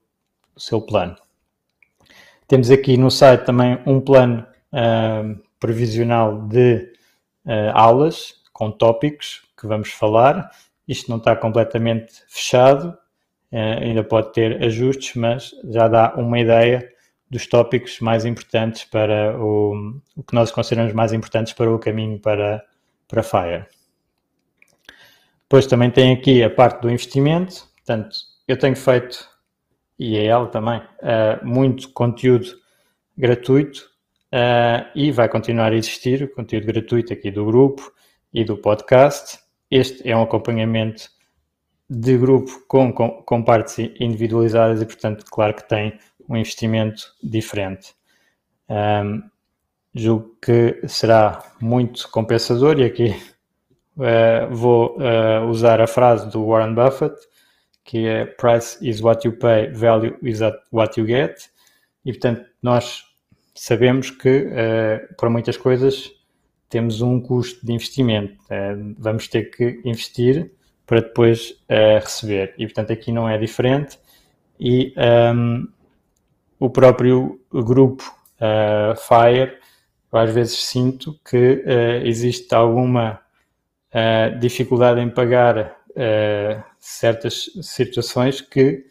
[0.57, 1.17] o seu plano.
[2.47, 6.97] Temos aqui no site também um plano uh, previsional de
[7.73, 10.51] aulas com tópicos que vamos falar.
[10.87, 12.95] Isto não está completamente fechado,
[13.51, 16.87] ainda pode ter ajustes, mas já dá uma ideia
[17.31, 22.19] dos tópicos mais importantes para o, o que nós consideramos mais importantes para o caminho
[22.19, 22.65] para,
[23.07, 23.67] para FIRE.
[25.43, 29.27] Depois também tem aqui a parte do investimento, portanto, eu tenho feito,
[29.99, 32.49] e a ela também, uh, muito conteúdo
[33.17, 33.91] gratuito
[34.33, 37.93] uh, e vai continuar a existir o conteúdo gratuito aqui do grupo
[38.33, 39.39] e do podcast.
[39.71, 41.11] Este é um acompanhamento
[41.89, 47.95] de grupo com, com, com partes individualizadas e, portanto, claro que tem um investimento diferente.
[48.69, 49.23] Um,
[49.95, 53.17] julgo que será muito compensador e aqui
[53.97, 57.17] uh, vou uh, usar a frase do Warren Buffett,
[57.85, 61.49] que é Price is what you pay, value is what you get.
[62.05, 63.03] E portanto, nós
[63.59, 66.13] sabemos que uh, para muitas coisas
[66.69, 68.35] temos um custo de investimento.
[68.45, 70.53] Uh, vamos ter que investir
[70.87, 72.55] para depois uh, receber.
[72.57, 73.99] E portanto aqui não é diferente.
[74.61, 75.69] E um, ehm,
[76.59, 78.03] o próprio grupo
[78.97, 79.57] Fire,
[80.13, 81.63] eu às vezes sinto que
[82.05, 83.21] existe alguma
[84.41, 85.77] dificuldade em pagar
[86.81, 88.85] certas situações que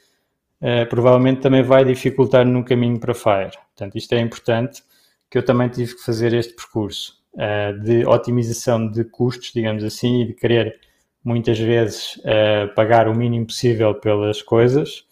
[0.61, 3.51] uh, provavelmente também vai dificultar no caminho para Fire.
[3.75, 4.83] Portanto, isto é importante
[5.29, 10.21] que eu também tive que fazer este percurso uh, de otimização de custos, digamos assim,
[10.21, 10.79] e de querer
[11.23, 15.05] muitas vezes uh, pagar o mínimo possível pelas coisas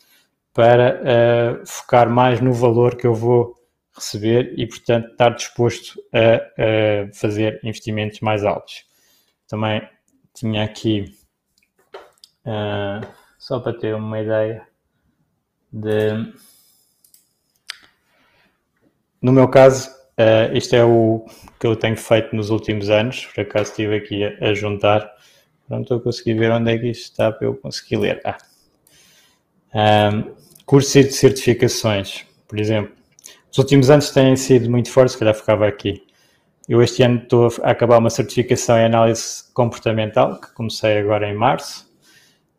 [0.54, 3.56] para focar mais no valor que eu vou
[3.94, 8.86] receber e, portanto, estar disposto a, a fazer investimentos mais altos.
[9.48, 9.82] Também
[10.34, 11.06] tinha aqui,
[12.46, 13.06] uh,
[13.38, 14.68] só para ter uma ideia,
[15.72, 16.34] de.
[19.22, 21.26] No meu caso, uh, isto é o
[21.60, 25.10] que eu tenho feito nos últimos anos, por acaso estive aqui a, a juntar.
[25.68, 28.22] Não estou a conseguir ver onde é que isto está para eu conseguir ler.
[28.24, 28.38] Ah.
[30.14, 32.94] Um, cursos de certificações, por exemplo.
[33.52, 36.04] Os últimos anos têm sido muito fortes, se calhar ficava aqui.
[36.68, 41.36] Eu este ano estou a acabar uma certificação em análise comportamental, que comecei agora em
[41.36, 41.90] março.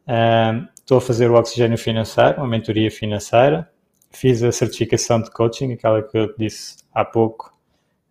[0.07, 3.69] Um, Estou a fazer o Oxigênio Financeiro, uma mentoria financeira.
[4.13, 7.53] Fiz a certificação de coaching, aquela que eu disse há pouco,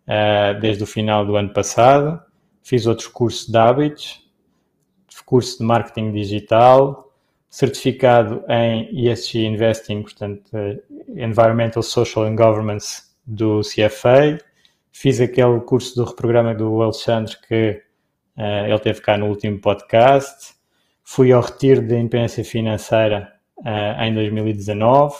[0.05, 2.21] uh, desde o final do ano passado.
[2.61, 4.29] Fiz outros cursos de hábitos,
[5.25, 7.13] curso de marketing digital,
[7.49, 10.83] certificado em ESG Investing, portanto, uh,
[11.17, 14.37] Environmental, Social and Governance do CFA.
[14.91, 17.81] Fiz aquele curso do reprograma do Alexandre que
[18.37, 20.54] uh, ele teve cá no último podcast
[21.05, 25.15] fui ao retiro de independência financeira uh, em 2019.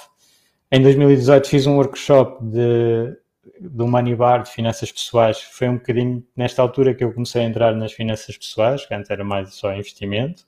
[0.72, 3.16] Em 2018 fiz um workshop de,
[3.62, 3.86] do
[4.18, 5.40] Bar de finanças pessoais.
[5.40, 9.12] Foi um bocadinho nesta altura que eu comecei a entrar nas finanças pessoais, que antes
[9.12, 10.44] era mais só investimento.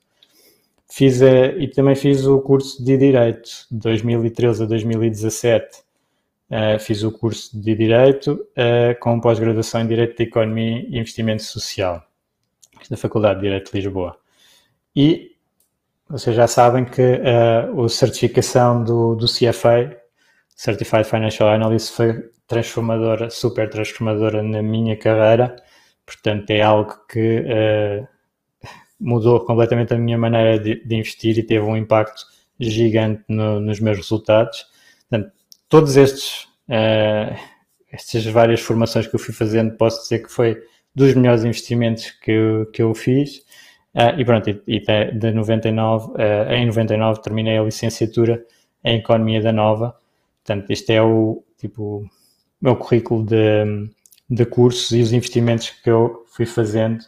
[0.90, 5.78] Fiz a, e também fiz o curso de Direito, de 2013 a 2017.
[6.50, 11.42] Uh, fiz o curso de Direito uh, com pós-graduação em Direito de Economia e Investimento
[11.44, 12.02] Social,
[12.90, 14.18] da Faculdade de Direito de Lisboa.
[15.00, 15.36] E
[16.08, 19.96] vocês já sabem que uh, a certificação do, do CFA,
[20.56, 25.54] Certified Financial Analyst, foi transformadora, super transformadora na minha carreira.
[26.04, 28.08] Portanto, é algo que uh,
[28.98, 32.24] mudou completamente a minha maneira de, de, investir e teve um impacto
[32.58, 34.66] gigante no, nos meus resultados.
[35.08, 35.32] Portanto,
[35.68, 37.38] todos estes, uh,
[37.92, 40.60] estas várias formações que eu fui fazendo, posso dizer que foi
[40.92, 43.46] dos melhores investimentos que eu, que eu fiz
[43.94, 46.14] Uh, e pronto, e, e de 99, uh,
[46.48, 48.44] ah, em 99 terminei a licenciatura
[48.84, 49.96] em Economia da Nova.
[50.44, 52.08] Portanto, este é o tipo
[52.60, 53.90] meu currículo de,
[54.28, 57.04] de cursos e os investimentos que eu fui fazendo,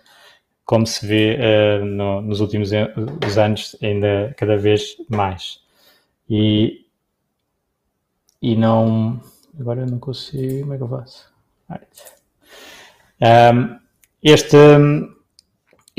[0.65, 5.61] como se vê uh, no, nos últimos anos, ainda cada vez mais.
[6.29, 6.87] E,
[8.41, 9.21] e não.
[9.59, 10.61] Agora eu não consigo.
[10.61, 11.31] Como é que eu faço?
[13.21, 13.79] Um,
[14.23, 14.57] este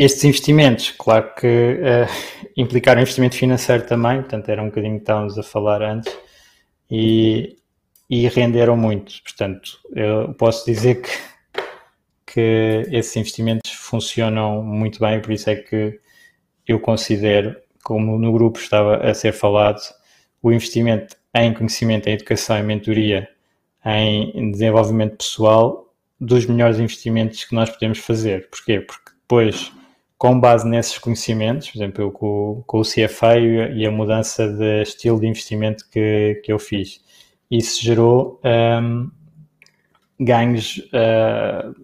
[0.03, 2.07] estes investimentos, claro que uh,
[2.57, 6.11] implicaram investimento financeiro também, portanto era um bocadinho que estávamos a falar antes,
[6.89, 7.55] e,
[8.09, 9.21] e renderam muito.
[9.23, 11.09] Portanto, eu posso dizer que,
[12.25, 15.99] que esses investimentos funcionam muito bem, por isso é que
[16.67, 19.81] eu considero, como no grupo estava a ser falado,
[20.41, 23.29] o investimento em conhecimento, em educação, em mentoria,
[23.85, 28.49] em desenvolvimento pessoal, dos melhores investimentos que nós podemos fazer.
[28.49, 28.81] Porquê?
[28.81, 29.71] Porque depois
[30.21, 34.83] com base nesses conhecimentos, por exemplo, eu com, com o CFA e a mudança de
[34.83, 37.03] estilo de investimento que, que eu fiz,
[37.49, 39.09] isso gerou um,
[40.19, 41.75] ganhos uh,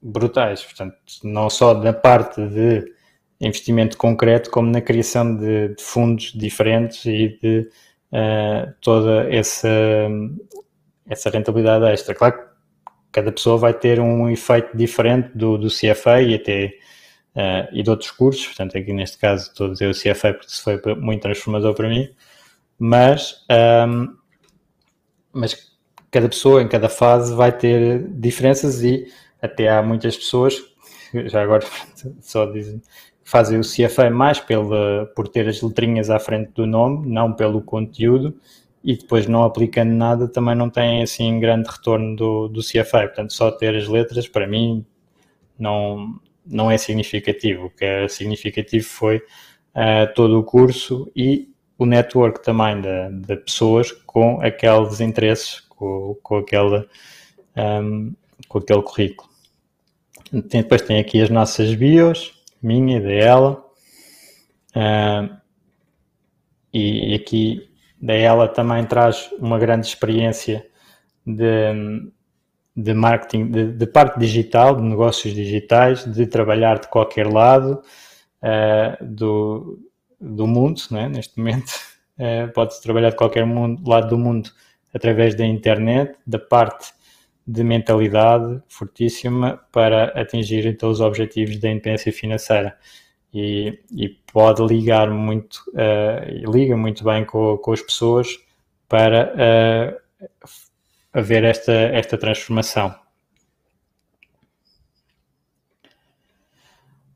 [0.00, 2.90] brutais, portanto, não só da parte de
[3.38, 7.68] investimento concreto, como na criação de, de fundos diferentes e de
[8.10, 9.68] uh, toda essa,
[11.06, 12.14] essa rentabilidade extra.
[12.14, 12.44] Claro que
[13.12, 16.78] cada pessoa vai ter um efeito diferente do, do CFA e até
[17.36, 20.46] uh, e de outros cursos, portanto, aqui neste caso estou a dizer o CFA porque
[20.46, 22.08] isso foi muito transformador para mim,
[22.78, 23.44] mas,
[23.88, 24.16] um,
[25.32, 25.72] mas
[26.10, 29.06] cada pessoa em cada fase vai ter diferenças e
[29.40, 30.60] até há muitas pessoas,
[31.26, 31.64] já agora
[32.20, 32.80] só dizem,
[33.24, 37.62] fazem o CFA mais pela, por ter as letrinhas à frente do nome, não pelo
[37.62, 38.38] conteúdo,
[38.82, 43.06] e depois não aplicando nada também não tem assim grande retorno do, do CFA.
[43.06, 44.84] Portanto, só ter as letras, para mim,
[45.58, 47.66] não, não é significativo.
[47.66, 53.36] O que é significativo foi uh, todo o curso e o network também de, de
[53.36, 56.86] pessoas com aqueles interesses, com, com aquela
[57.56, 58.14] um,
[58.48, 59.28] com aquele currículo.
[60.48, 63.64] Tem, depois tem aqui as nossas bios, minha e da ela.
[64.74, 65.36] Uh,
[66.72, 67.70] e, aqui
[68.00, 70.66] da ela também traz uma grande experiência
[71.24, 71.72] de,
[72.76, 77.80] de marketing, de, de, parte digital, de negócios digitais, de trabalhar de qualquer lado
[78.42, 79.78] uh, do,
[80.20, 81.08] do mundo, né?
[81.08, 81.72] neste momento.
[82.18, 84.50] Uh, Pode-se trabalhar de qualquer mundo, lado do mundo
[84.92, 86.92] através da internet, da parte
[87.46, 92.76] de mentalidade fortíssima para atingir então os objetivos da independência financeira.
[93.32, 98.28] E, e pode ligar muito, uh, liga muito bem com, com as pessoas
[98.88, 100.00] para
[101.14, 102.94] haver esta, esta transformação.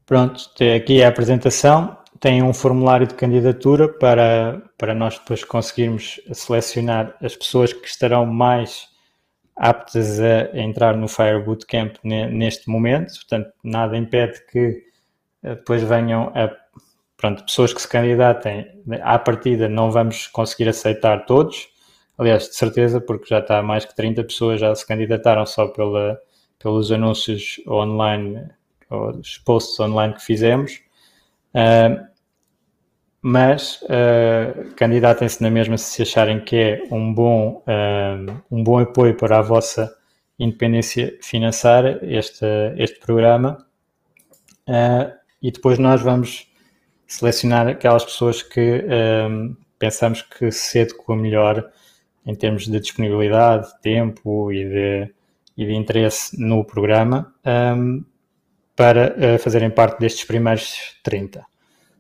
[0.07, 0.41] Pronto,
[0.75, 1.99] aqui é a apresentação.
[2.19, 8.25] Tem um formulário de candidatura para, para nós depois conseguirmos selecionar as pessoas que estarão
[8.25, 8.89] mais
[9.55, 14.85] aptas a entrar no Fire Bootcamp neste momento, portanto, nada impede que
[15.43, 16.49] eh, depois venham a,
[17.17, 18.67] pronto, pessoas que se candidatem,
[19.03, 21.69] à partida não vamos conseguir aceitar todos,
[22.19, 26.21] aliás, de certeza, porque já está mais que 30 pessoas já se candidataram só pela,
[26.59, 28.49] pelos anúncios online,
[28.91, 30.81] os posts online que fizemos,
[31.55, 32.09] uh,
[33.23, 39.17] mas uh, candidatem-se na mesma se acharem que é um bom, uh, um bom apoio
[39.17, 39.95] para a vossa
[40.39, 42.47] independência financeira, este,
[42.77, 43.67] este programa.
[44.69, 45.13] Uh,
[45.43, 46.49] e depois nós vamos
[47.07, 48.85] selecionar aquelas pessoas que
[49.79, 51.71] pensamos que se adequam melhor
[52.29, 55.15] em termos de disponibilidade, tempo e de,
[55.57, 57.35] e de interesse no programa
[57.75, 58.05] um,
[58.77, 61.43] para fazerem parte destes primeiros 30.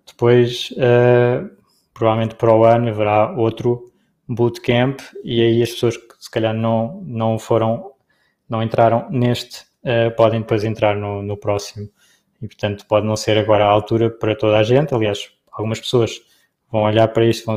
[0.07, 1.51] Depois, uh,
[1.95, 3.91] provavelmente para o ano, haverá outro
[4.29, 7.93] bootcamp e aí as pessoas que se calhar não, não foram,
[8.47, 11.89] não entraram neste, uh, podem depois entrar no, no próximo.
[12.43, 14.95] E portanto, pode não ser agora a altura para toda a gente.
[14.95, 16.21] Aliás, algumas pessoas
[16.71, 17.57] vão olhar para isto, vão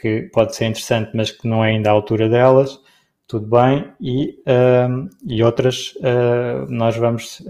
[0.00, 2.80] que pode ser interessante, mas que não é ainda a altura delas.
[3.26, 5.94] Tudo bem, e, uh, e outras
[6.68, 7.40] nós vamos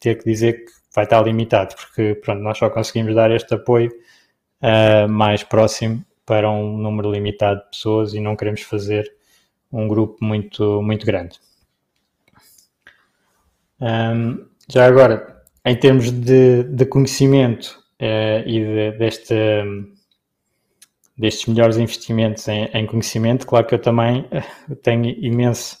[0.00, 3.90] ter que dizer que vai estar limitado, porque pronto, nós só conseguimos dar este apoio
[4.62, 9.10] uh, mais próximo para um número limitado de pessoas e não queremos fazer
[9.72, 11.38] um grupo muito, muito grande.
[13.80, 19.34] Um, já agora, em termos de, de conhecimento uh, e de, deste,
[21.20, 24.24] destes melhores investimentos em, em, conhecimento, claro que eu também
[24.82, 25.76] tenho imenso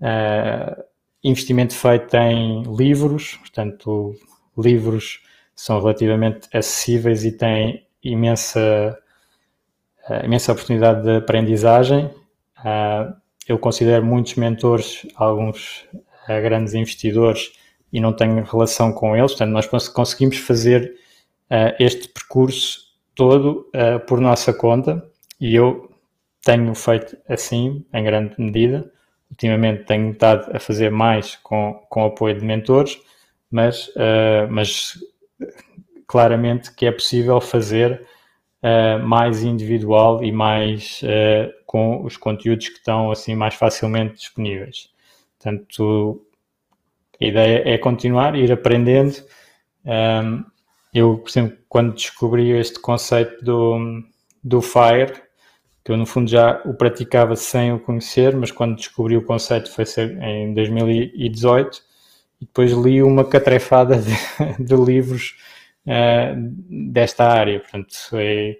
[0.00, 0.82] uh,
[1.24, 4.14] investimento feito em livros, portanto,
[4.56, 5.20] livros
[5.56, 8.96] são relativamente acessíveis e têm imensa,
[10.08, 12.04] uh, imensa oportunidade de aprendizagem.
[12.64, 13.12] Uh,
[13.48, 15.84] eu considero muitos mentores, alguns
[16.28, 17.50] grandes investidores,
[17.92, 20.94] e não tenho relação com eles, portanto, nós conseguimos fazer
[21.80, 23.70] este percurso todo
[24.06, 25.04] por nossa conta
[25.40, 25.90] e eu
[26.42, 28.90] tenho feito assim, em grande medida.
[29.30, 32.98] Ultimamente tenho estado a fazer mais com, com apoio de mentores,
[33.50, 34.98] mas, uh, mas
[36.06, 38.04] claramente que é possível fazer
[38.62, 44.90] uh, mais individual e mais uh, com os conteúdos que estão assim mais facilmente disponíveis.
[45.38, 46.26] Portanto,
[47.20, 49.14] a ideia é continuar, ir aprendendo.
[49.84, 50.44] Um,
[50.92, 54.02] eu, por exemplo, quando descobri este conceito do,
[54.42, 55.12] do FIRE,
[55.84, 59.70] que eu no fundo já o praticava sem o conhecer, mas quando descobri o conceito
[59.70, 59.84] foi
[60.20, 61.82] em 2018,
[62.40, 64.12] e depois li uma catrefada de,
[64.64, 65.36] de livros
[65.86, 67.60] uh, desta área.
[67.60, 68.58] Portanto, foi,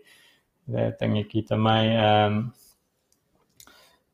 [0.69, 1.97] uh, tenho aqui também.
[1.99, 2.51] Um,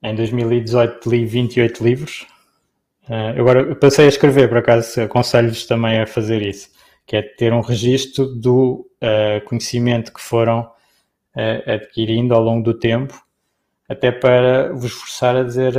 [0.03, 2.27] em 2018 li 28 livros.
[3.09, 6.71] Uh, agora passei a escrever, por acaso aconselho-vos também a fazer isso,
[7.07, 8.91] que é ter um registro do
[9.47, 10.69] conhecimento que foram
[11.67, 13.15] adquirindo ao longo do tempo,
[13.89, 15.75] até para vos forçar a dizer,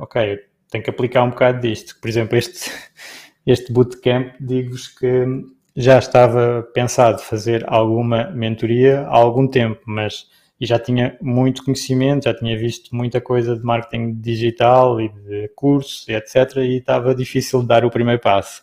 [0.00, 0.38] ok,
[0.70, 1.98] tenho que aplicar um bocado disto.
[2.00, 2.70] Por exemplo, este,
[3.44, 5.26] este bootcamp, digo-vos que
[5.74, 10.26] já estava pensado fazer alguma mentoria há algum tempo, mas
[10.62, 15.48] e já tinha muito conhecimento, já tinha visto muita coisa de marketing digital e de
[15.56, 16.58] cursos, etc.
[16.58, 18.62] E estava difícil dar o primeiro passo.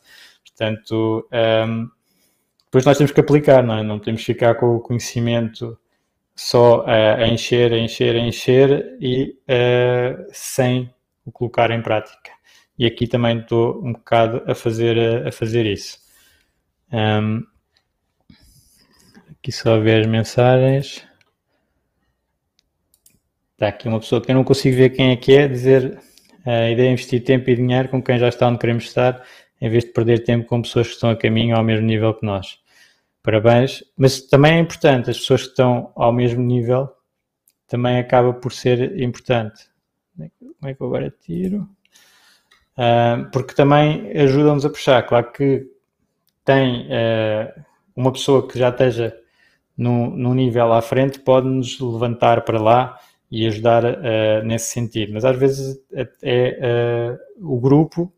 [0.59, 1.89] Portanto, um,
[2.65, 3.83] depois nós temos que aplicar, não é?
[3.83, 5.79] Não podemos ficar com o conhecimento
[6.35, 10.93] só a, encher, a encher, a encher e uh, sem
[11.25, 12.31] o colocar em prática.
[12.77, 15.97] E aqui também estou um bocado a fazer, a fazer isso.
[16.91, 17.41] Um,
[19.31, 21.07] aqui só ver as mensagens.
[23.53, 25.99] Está aqui uma pessoa que eu não consigo ver quem é que é, dizer
[26.45, 29.25] A ideia é investir tempo e dinheiro com quem já está onde queremos estar,
[29.61, 32.25] em vez de perder tempo com pessoas que estão a caminho ao mesmo nível que
[32.25, 32.59] nós.
[33.21, 33.83] Parabéns.
[33.97, 36.89] Mas também é importante, as pessoas que estão ao mesmo nível
[37.67, 39.69] também acaba por ser importante.
[40.17, 41.69] Como é que eu agora tiro?
[42.77, 45.03] Uh, porque também ajuda-nos a puxar.
[45.03, 45.67] Claro que
[46.43, 47.63] tem uh,
[47.95, 49.15] uma pessoa que já esteja
[49.77, 52.97] no, no nível à frente pode-nos levantar para lá
[53.29, 55.13] e ajudar uh, nesse sentido.
[55.13, 58.11] Mas às vezes é, é o grupo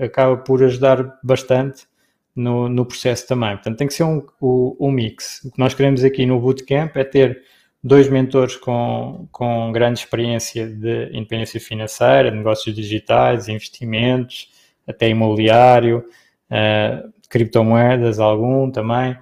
[0.00, 1.86] acaba por ajudar bastante
[2.34, 3.52] no, no processo também.
[3.52, 5.44] Portanto, tem que ser um, um, um mix.
[5.44, 7.42] O que nós queremos aqui no Bootcamp é ter
[7.82, 14.50] dois mentores com, com grande experiência de independência financeira, negócios digitais, investimentos,
[14.86, 16.04] até imobiliário,
[16.50, 19.12] uh, criptomoedas, algum também.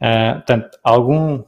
[0.00, 1.42] Uh, portanto, algum,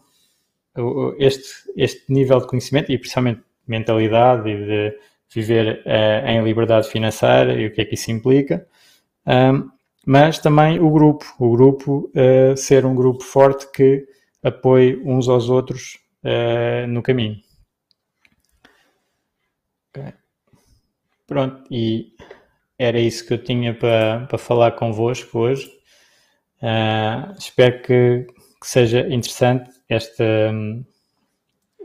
[1.19, 4.99] este, este nível de conhecimento e principalmente mentalidade e de
[5.31, 8.67] viver uh, em liberdade financeira e o que é que isso implica.
[9.27, 9.71] Um,
[10.07, 14.07] mas também o grupo, o grupo uh, ser um grupo forte que
[14.43, 17.37] apoie uns aos outros uh, no caminho.
[19.91, 20.15] Okay.
[21.27, 22.15] Pronto, e
[22.79, 25.67] era isso que eu tinha para, para falar convosco hoje.
[26.63, 28.27] Uh, espero que,
[28.61, 30.25] que, seja interessante esta,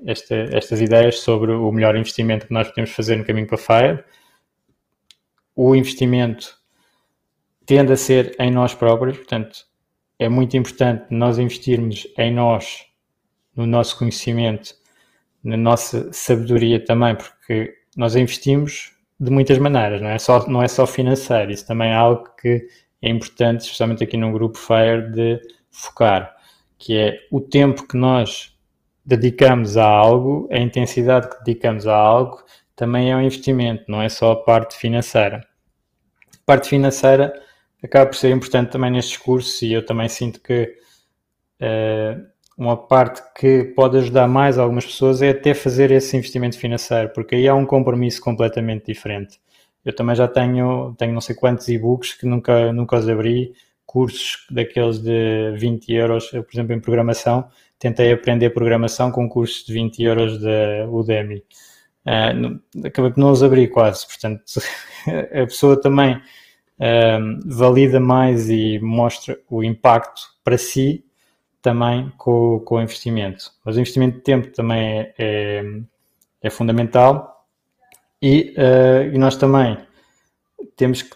[0.05, 4.03] esta, estas ideias sobre o melhor investimento que nós podemos fazer no caminho para Fire.
[5.55, 6.57] O investimento
[7.65, 9.65] tende a ser em nós próprios, portanto,
[10.19, 12.85] é muito importante nós investirmos em nós,
[13.55, 14.75] no nosso conhecimento,
[15.43, 20.67] na nossa sabedoria também, porque nós investimos de muitas maneiras, não é só, não é
[20.67, 22.67] só financeiro, isso também é algo que
[23.01, 26.35] é importante, especialmente aqui no grupo FIRE, de focar,
[26.77, 28.52] que é o tempo que nós
[29.05, 32.43] dedicamos a algo, a intensidade que dedicamos a algo,
[32.75, 35.45] também é um investimento, não é só a parte financeira.
[36.35, 37.33] A parte financeira
[37.83, 40.75] acaba por ser importante também nestes cursos e eu também sinto que
[41.61, 47.09] uh, uma parte que pode ajudar mais algumas pessoas é até fazer esse investimento financeiro,
[47.09, 49.39] porque aí há um compromisso completamente diferente.
[49.83, 53.53] Eu também já tenho, tenho não sei quantos e-books que nunca, nunca os abri,
[53.85, 57.47] cursos daqueles de 20 euros, eu, por exemplo, em programação,
[57.83, 61.43] tentei aprender programação com cursos de 20 euros da Udemy.
[62.05, 64.41] Uh, acabei por não os abrir quase, portanto,
[65.05, 66.21] a pessoa também
[66.79, 71.03] um, valida mais e mostra o impacto para si
[71.61, 73.51] também com, com o investimento.
[73.65, 75.63] Mas o investimento de tempo também é, é,
[76.41, 77.45] é fundamental
[78.21, 79.77] e, uh, e, nós também
[80.77, 81.15] temos que,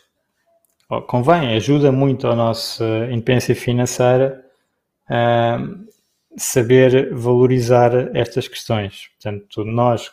[1.07, 4.45] convém, ajuda muito a nossa independência financeira
[5.09, 5.86] uh,
[6.38, 9.09] saber valorizar estas questões.
[9.13, 10.07] Portanto, nós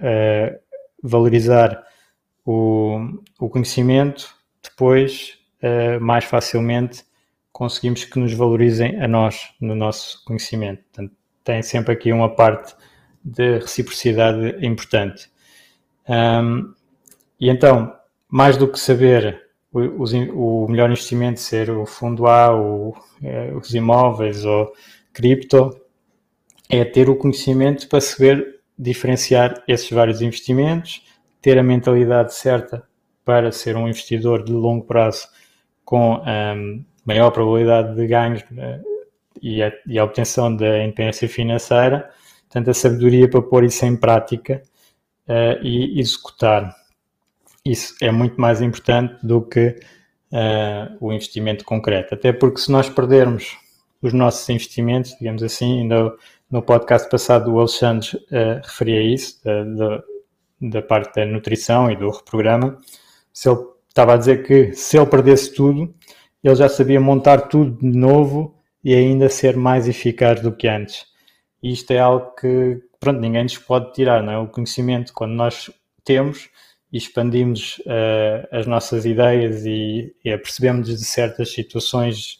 [0.00, 0.58] uh,
[1.02, 1.84] valorizar
[2.44, 2.98] o,
[3.38, 7.04] o conhecimento depois uh, mais facilmente
[7.52, 10.82] conseguimos que nos valorizem a nós no nosso conhecimento.
[10.92, 12.74] Portanto, tem sempre aqui uma parte
[13.24, 15.30] de reciprocidade importante.
[16.08, 16.74] Um,
[17.38, 17.94] e então,
[18.28, 19.40] mais do que saber
[19.72, 24.72] o, o, melhor investimento ser o fundo A, o, é, os imóveis ou
[25.14, 25.80] cripto,
[26.68, 31.02] é ter o conhecimento para saber diferenciar esses vários investimentos,
[31.40, 32.82] ter a mentalidade certa
[33.24, 35.28] para ser um investidor de longo prazo
[35.84, 38.82] com um, maior probabilidade de ganhos uh,
[39.40, 42.10] e, a, e, a, obtenção da independência financeira,
[42.48, 44.62] tanto a sabedoria para pôr isso em prática
[45.28, 46.74] uh, e executar.
[47.64, 49.76] Isso é muito mais importante do que
[50.32, 53.56] uh, o investimento concreto, até porque se nós perdermos
[54.06, 56.14] os nossos investimentos, digamos assim, ainda
[56.50, 58.08] no podcast passado o Alexandre
[58.62, 60.02] referia isso, da, da,
[60.60, 62.78] da parte da nutrição e do reprograma,
[63.32, 65.94] se ele estava a dizer que se ele perdesse tudo,
[66.42, 71.06] ele já sabia montar tudo de novo e ainda ser mais eficaz do que antes.
[71.62, 74.38] E isto é algo que, pronto, ninguém nos pode tirar, não é?
[74.38, 75.70] O conhecimento, quando nós
[76.04, 76.50] temos
[76.92, 82.38] e expandimos uh, as nossas ideias e, e apercebemos de certas situações,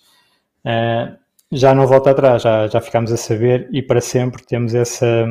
[0.64, 1.16] uh,
[1.55, 5.26] já não volta atrás, já, já ficamos a saber e para sempre temos essa,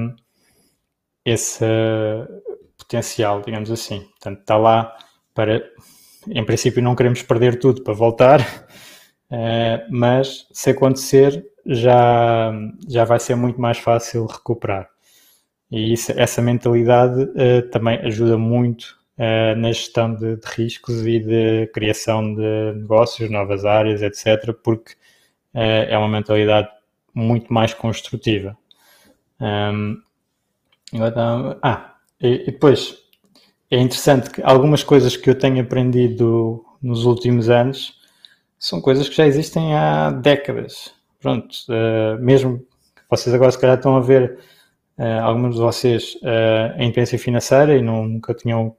[1.26, 1.66] esse
[2.78, 4.00] potencial, digamos assim.
[4.00, 4.96] Portanto, está lá
[5.34, 5.64] para,
[6.30, 12.52] em princípio, não queremos perder tudo para voltar, uh, mas se acontecer, já,
[12.88, 14.90] já vai ser muito mais fácil recuperar.
[15.72, 21.20] E isso, essa mentalidade uh, também ajuda muito uh, na gestão de, de, riscos e
[21.20, 24.94] de criação de negócios, novas áreas, etc., porque
[25.54, 26.70] é uma mentalidade
[27.14, 28.58] muito mais construtiva.
[29.40, 30.02] Um,
[31.62, 32.98] ah, e, e depois
[33.70, 38.00] é interessante que algumas coisas que eu tenho aprendido nos últimos anos
[38.60, 40.94] são coisas que já existem há décadas.
[41.20, 44.40] Pronto, uh, mesmo que vocês agora se calhar estão a ver
[44.98, 48.76] uh, alguns de vocês uh, a independência financeira e não, nunca tinham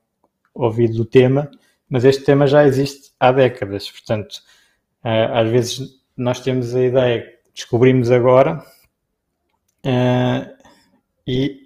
[0.55, 1.51] ouvido do tema,
[1.89, 3.91] mas este tema já existe há décadas.
[3.91, 4.37] Portanto,
[5.03, 5.81] às vezes
[6.17, 8.65] nós temos a ideia, descobrimos agora
[11.27, 11.65] e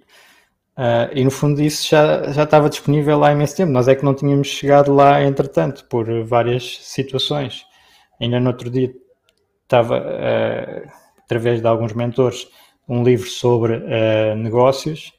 [0.79, 3.69] Uh, e no fundo isso já, já estava disponível há imenso tempo.
[3.69, 7.65] Nós é que não tínhamos chegado lá, entretanto, por várias situações.
[8.17, 8.89] Ainda no outro dia
[9.63, 12.47] estava, uh, através de alguns mentores,
[12.87, 15.11] um livro sobre uh, negócios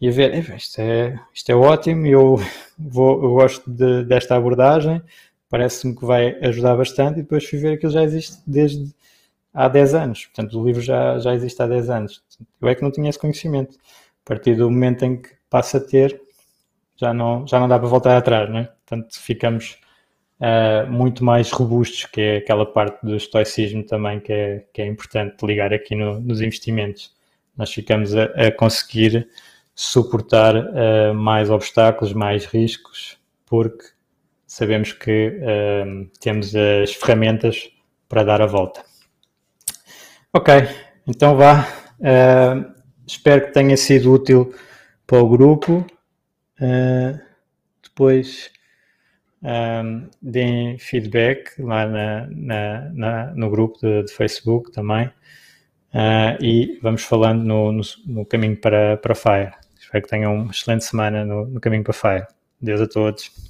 [0.00, 2.40] e a ver, isto é, isto é ótimo, eu,
[2.76, 5.00] vou, eu gosto de, desta abordagem,
[5.50, 8.94] parece-me que vai ajudar bastante e depois fui ver que ele já existe desde
[9.52, 10.26] há 10 anos.
[10.26, 12.22] Portanto, o livro já, já existe há 10 anos.
[12.60, 13.76] Eu é que não tinha esse conhecimento
[14.24, 16.20] a partir do momento em que passa a ter,
[16.96, 18.68] já não, já não dá para voltar atrás, né?
[18.86, 19.76] Portanto, ficamos
[20.38, 24.86] uh, muito mais robustos, que é aquela parte do estoicismo também que é, que é
[24.86, 27.12] importante ligar aqui no, nos investimentos.
[27.56, 29.28] Nós ficamos a, a conseguir
[29.74, 33.84] suportar uh, mais obstáculos, mais riscos, porque
[34.50, 37.70] sabemos que uh, temos as ferramentas
[38.08, 38.82] para dar a volta.
[40.32, 40.52] Ok,
[41.06, 41.68] então vá.
[42.00, 42.74] Uh,
[43.06, 44.52] espero que tenha sido útil
[45.06, 45.86] para o grupo.
[46.60, 47.16] Uh,
[47.80, 48.50] depois
[49.40, 55.06] um, ehm, deem feedback lá na, na, na, no grupo de, de Facebook também.
[55.94, 59.52] Uh, e vamos falando no, no, no, caminho para, para Fire.
[59.78, 62.26] Espero que tenham uma excelente semana no, no caminho para Fire.
[62.60, 63.49] Deus a todos.